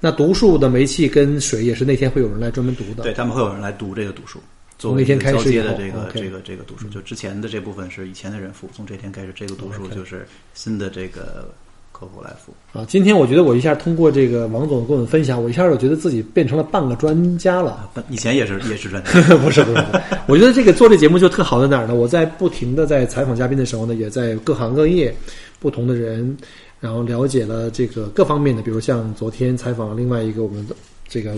[0.00, 3.04] 那读数的煤气跟水也是那天会有人来专门读的。
[3.04, 4.38] 对他们会有人来读这个读数，
[4.78, 11.52] 作从那天开始接的这个这个这个读书，就之前的这部分是以前的人付，从这天开始，这个读书就是新的这个
[11.90, 12.54] 客户来付。
[12.78, 17.90] 啊，今天我觉得我一下通过这个王总跟我们分享，我一下我觉得自己变成了半个专家了。
[17.94, 19.84] 啊，以前也是也是专家， 不是不是，
[20.28, 21.94] 我觉得这个做这节目就特好在哪儿呢？
[21.96, 25.12] 我在不停的在采访嘉宾的时候呢，也在各行各业
[25.58, 26.36] 不同的人，
[26.78, 30.76] 然后了解了这个各方面的，比如像昨天采访另外一个我们的
[31.08, 31.34] 这个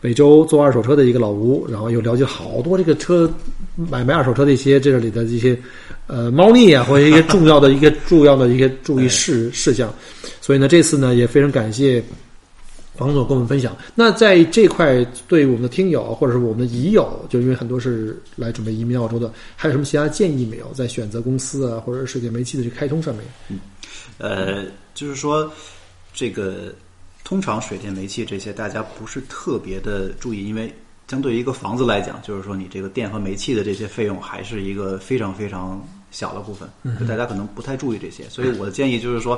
[0.00, 3.28] 北周做二手车的一个老吴，然后又了解好多这个车
[3.76, 5.58] 买卖二手车的一些这里的一些
[6.06, 9.92] 呃猫腻啊，或者一些重要的一个重要的一个注意事事项。
[10.40, 12.02] 所以呢，这次呢也非常感谢
[12.98, 13.76] 王总跟我们分享。
[13.94, 20.72] 那在这块，对我们的听友或者是我们的已友，就因为很多是来准备移民澳洲的，还有什么其他建议没有？
[20.74, 23.24] 在选择公司啊，或者是给煤气的这开通上面？
[23.48, 23.58] 嗯
[24.18, 25.50] 呃，就是说
[26.12, 26.72] 这个
[27.28, 30.74] 通常水电煤气这些大家不是特别的注意，因为
[31.08, 36.66] 相对于一个房子来讲，就是说你这个电和煤气的这些费用还是一个非常非常小的部分，
[36.98, 38.26] 就大家可能不太注意这些。
[38.30, 39.36] 所以我的建议就是说，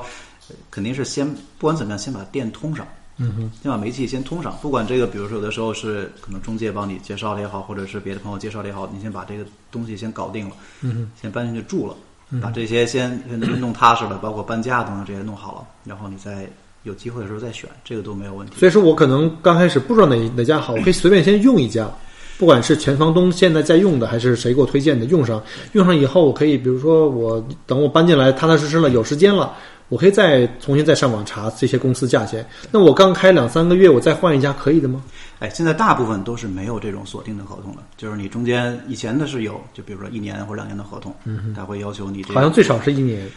[0.49, 1.29] 呃肯定是先
[1.59, 2.87] 不管怎么样，先把电通上。
[3.17, 11.97] 嗯哼，先把煤气先通上，不管这个，比如说有的时候是可能中介帮你介绍的也好，或者是别的朋友介绍的也好，你先把这个东西先搞定了，嗯哼，先搬进去住了，
[12.41, 16.49] 把这些先先弄踏实了，包括搬家等等这些弄好了，然后你再
[16.83, 18.55] 有机会的时候再选，这个都没有问题。
[18.59, 21.91] 所以说我可能刚开始不知道哪哪家好，我可以随便先用一家，
[22.39, 29.55] 不管是前房东现在在用的，还是谁给我推荐的，用上用上以后，我可以比如说我等我搬进来踏踏实实了，有时间了。
[29.91, 32.49] 我可以再重新再上网查这些公司价钱。
[32.71, 35.03] 那我刚开两三个月，我再换一家可以的吗？
[35.41, 43.29] 哎，现在大部分都是没有这种锁定的合同的，就是你中间以前的是有，就比如说一年或者两年的合同，嗯，他会要求你这个好像最少是一年。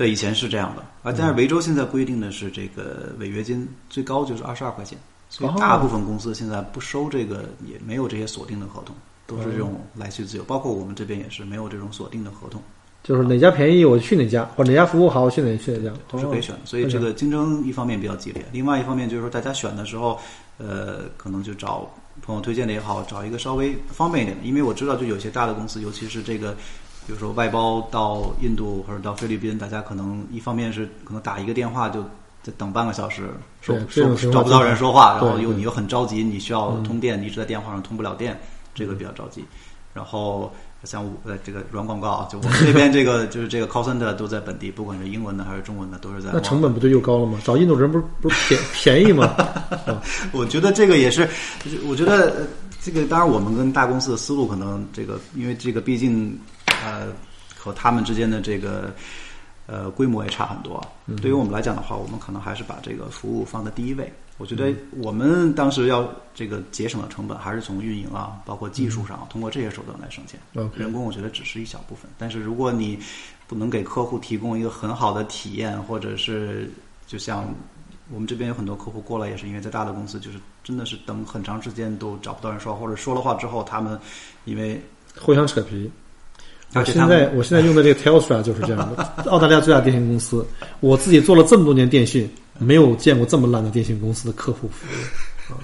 [0.00, 4.96] 对，以前是这样的，啊，但是维州现在规定的是这个违约金最高就是二十二块钱，
[5.28, 8.96] 所以大部分公司现在不收这个，也没有这些锁定的合同，
[9.26, 12.62] 都是这种来去自由，包括我们这边也是没有这种锁定的合同。
[13.02, 16.60] 就是哪家便宜我去哪家，或者哪家服务好我去哪去哪家，都是可以选的。
[16.64, 20.18] 所以这个竞争一方面比较激烈，另外一方面就是说大家选的时候，
[20.56, 21.90] 呃，可能就找
[22.22, 24.46] 朋友推荐的也好，找一个稍微方便一点的。
[24.46, 26.54] 因为我知道，就有些大的公司，尤其是这个，
[27.06, 32.02] 比如说外包到印度或者到菲律宾，大家可能一方面是可能打一个电话就
[32.42, 33.30] 在等半个小时，
[33.60, 38.38] 说说找不到人说话，然后又你又很着急，你需要通电，你一直在电话上通不了电，
[38.74, 39.44] 这个比较着急。
[39.92, 40.52] 然后。
[40.84, 46.30] 像我呃这个软广告啊，就我们这边这个就是这个 call center 都在本地，不管是英文的还是中文的，都是在。
[46.32, 47.38] 那成本不就又高了吗？
[47.44, 49.36] 找印度人不是不是便便宜吗？
[50.32, 51.28] 我觉得这个也是，
[51.86, 52.46] 我觉得
[52.80, 56.34] 这个当然我们跟大公司的思路可能这个，因为这个毕竟
[56.82, 57.08] 呃
[57.56, 58.92] 和他们之间的这个
[59.66, 60.80] 呃规模也差很多。
[61.20, 64.12] 对于我们来讲的话，我们可能还是把这个服务放在第一位。
[64.38, 70.40] 我觉得我们当时要这个节省的成本，还是从运营啊，包括技术上，通过这些手段来省钱。
[70.74, 72.98] 人工我觉得只是一小部分，但是如果你
[73.46, 76.70] 不能给客户提供一个很好的体验，或者是
[77.06, 77.54] 就像
[78.10, 84.00] 我们这边有很多客户过来，也是因为在大的公司，就是真的是等很长时间都找不到人说，或者说了话之后，他们
[84.46, 84.80] 因为
[85.20, 85.90] 互相扯皮。
[86.74, 90.46] 我现在我现在用的这个 Telstra 就是这样的，澳大利亚最大电信公司。
[90.80, 92.30] 我自己做了这么多年电信。
[92.62, 95.56] 没有见过这么烂的电信公司的客户服务啊！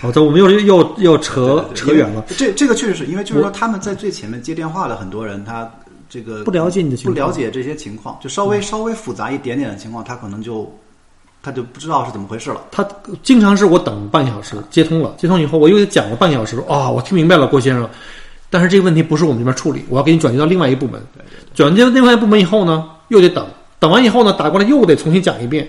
[0.00, 2.24] 好的，我们又又又扯扯远了。
[2.38, 5.68] 这这个确实是因为就是说他们在最前面接电话的很多人，他
[6.08, 10.72] 这个不了解你的情况，不了解这些情况，就稍微稍微复杂一点点的情况，他可能就
[11.42, 12.66] 他就不知道是怎么回事了。
[12.70, 12.86] 他
[13.24, 17.90] 经常是我等半小时接通了，接通以后我又讲了半小时啊，我听明白了，郭先生。
[18.56, 20.98] 但是这个问题不是我们这边处理，我要给你转接到另外一部门。
[21.52, 23.46] 转接到另外一部门以后呢，又得等，
[23.78, 25.68] 等完以后呢，打过来又得重新讲一遍。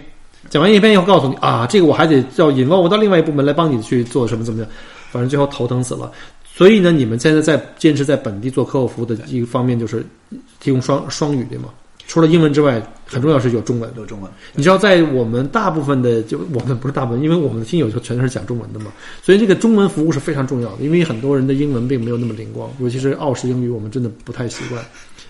[0.50, 4.70] 讲完一遍以后，告诉你啊，这个我还得要引问我到另外一部门来帮你去做什么怎么样，
[5.12, 6.10] 反正最后头疼死了。
[6.46, 10.06] 所以呢，你们现在在坚持在本地做客户服务的一个方面，就是
[10.62, 11.68] 提供双双语对吗？
[12.08, 13.92] 除了英文之外，很重要是有中文。
[13.96, 14.32] 有中文。
[14.56, 18.92] 你知道，在我们大部分的就我们不是大部分，因为我们的听友就全都是讲中文的嘛，
[19.22, 20.84] 所以这个中文服务是非常重要的。
[20.84, 24.84] 因为很多人的英文并没有那么灵光，尤其是澳式英语，我们真的不太习惯。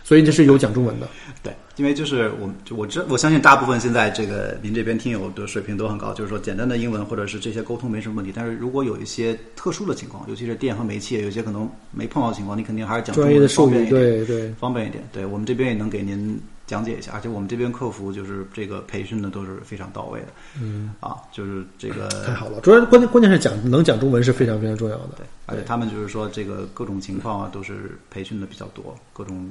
[0.04, 1.08] 所以这是有讲中文的，
[1.44, 8.32] 对，因为就是我，就我知我相信大部分现在这个您这边听友的水平都很高，就是说简单的英文或者是这些沟通没什么问题。
[8.34, 15.04] 但是如果有一些特殊的情况，尤其是电和煤气，有些可能没碰到情况，你肯定还是讲专业的术语，对对，方便一点。
[15.12, 20.28] 对我们这边也能给您讲解一下，而且我们这边客服就是这个培训的都是非常到位的。
[20.62, 25.10] 嗯，啊，就是这个太好了，主要关键关键是讲能讲中文是非常非常重要的。
[25.18, 29.50] 对，而且他们就是说这个各种情况啊都是培训的比较多，各种。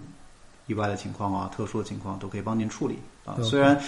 [0.69, 3.39] 意外的情况啊，特殊的情况都可以帮您处理啊。
[3.41, 3.81] 虽然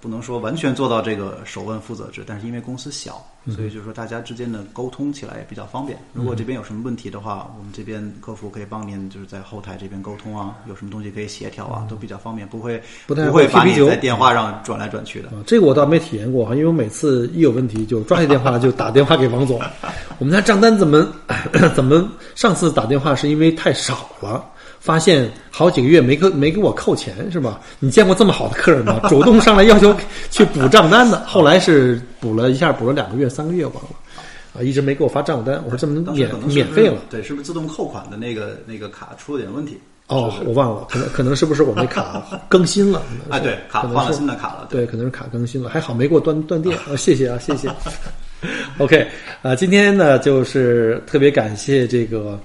[0.00, 5.98] 不能说完全做到这个首问负责制，但是因为公司小，所以就是说大家之间的沟通起来也比较方便。
[6.12, 15.30] 如果这边有什么问题的话，我们这边客服可以帮您就是在后台这边沟通啊，有什么东西可以协调啊，都比较方便，不会不不会把你在电话上转来转去的。
[15.46, 19.60] 这个我倒没体验过哈，因为我每次一有问题就抓起电话就打电话给王总。
[20.18, 21.06] 我们家账单怎么
[21.74, 24.44] 怎么上次打电话是因为太少了。
[24.80, 27.60] 发现好几个月没给没给我扣钱是吧？
[27.78, 28.98] 你见过这么好的客人吗？
[29.08, 29.94] 主动上来要求
[30.30, 33.90] 去补账单的，后来是补了一下，补了两个月、三个月忘了，
[34.58, 35.62] 啊，一直没给我发账单。
[35.64, 36.96] 我说这么免免费了？
[37.10, 39.78] 对，是不是自动扣款的那个那个卡出了点问题？
[40.06, 43.02] 哦，我忘了，可能可能是不是我那卡 更新了？
[43.28, 44.66] 啊，对，卡换了新的卡了。
[44.70, 46.76] 对，可能是卡更新了，还好没给我断断电。
[46.78, 47.68] 啊， 谢谢啊，谢谢。
[48.78, 49.06] OK，
[49.42, 52.40] 啊，今天呢，就是特别感谢这个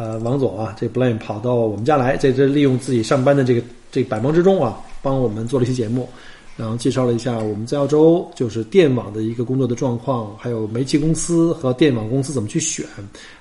[0.00, 3.62] 呃王总啊，这 Blame 跑到我们家来，在这利用自己上班的这个
[3.92, 6.08] 这百忙之中啊，帮我们做了一期节目，
[6.56, 12.86] 然后介绍了一下我们在澳洲就是电网的一个工作的状况，还有煤气公司和电网公司怎么去选，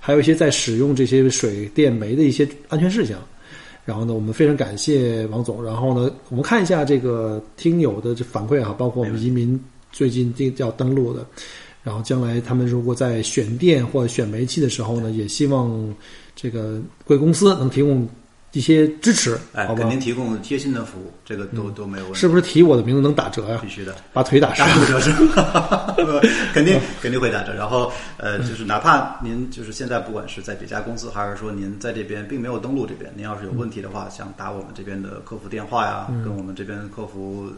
[0.02, 3.18] 还有一些在使用这些水电煤的一些安全事项。
[3.86, 5.64] 然后呢，我们非常感谢王总。
[5.64, 9.58] 然后呢，我们看一下这个听友的这反馈啊，包括我们移民
[9.94, 11.26] 最近定要登录的。
[11.82, 15.96] 然后将来他们如果在选电或者选煤气的时候呢，也希望
[16.42, 18.08] 这个贵公司能提供
[18.54, 19.90] 一些支持，哎，好吧肯？
[19.90, 23.94] 定提供贴心的服务，这个都、都没有问题，是不是提我的名字能打折呀、必须的。
[24.14, 24.86] 把腿打折打。
[24.86, 25.96] 折是吧？
[26.54, 27.54] 肯定肯定会打折。
[27.54, 37.52] 然后呃，就是哪怕您就是现在不管是在别家公司，还是说您在这边并没有登录这边，您要是有问题的话，想打我们这边的客服电话呀，跟我们这边客服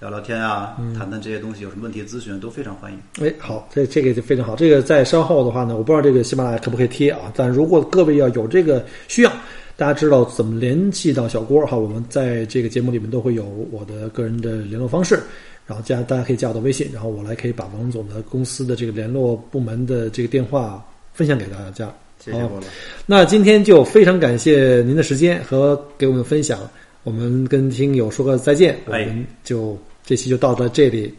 [0.00, 3.26] 聊聊天啊，谈谈这些东西，有什么问题咨询都非常欢迎。
[3.26, 4.54] 哎，好，这这个就非常好。
[4.54, 7.32] 这个在稍后的话呢，我不知道这个喜马拉雅可不可以贴啊？
[7.34, 9.32] 但如果各位要有这个需要，
[9.76, 15.18] 大家知道怎么联系到小郭哈，我们在这个节目里面都会有我的个人的联络方式，
[15.66, 20.80] 然后加大家可以加我的微信，然后我来可以把王总的公司的这个联络部门的这个电话
[21.12, 21.86] 分享给大家。
[21.86, 22.60] 好谢谢郭。
[23.04, 26.60] 那今天就非常感谢您的时间和给我们分享，
[27.04, 31.14] 我们跟听友说个再见，我哎们就这期就到到这里。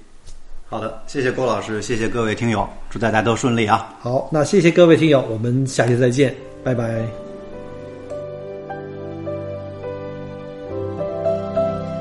[0.67, 3.91] 好的，谢谢郭老师，谢谢各位听友，祝大家都顺利啊！
[3.99, 7.03] 好，那谢谢各位听友，我们下期再见，拜拜。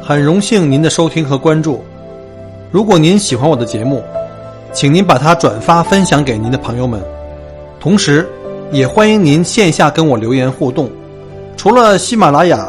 [0.03, 1.83] 很荣幸您的收听和关注。
[2.71, 4.03] 如果您喜欢我的节目，
[4.75, 7.03] 请您把它转发分享给您的朋友们，
[7.81, 8.29] 同时
[8.71, 10.91] 也欢迎您线下跟我留言互动。
[11.57, 12.69] 除了喜马拉雅，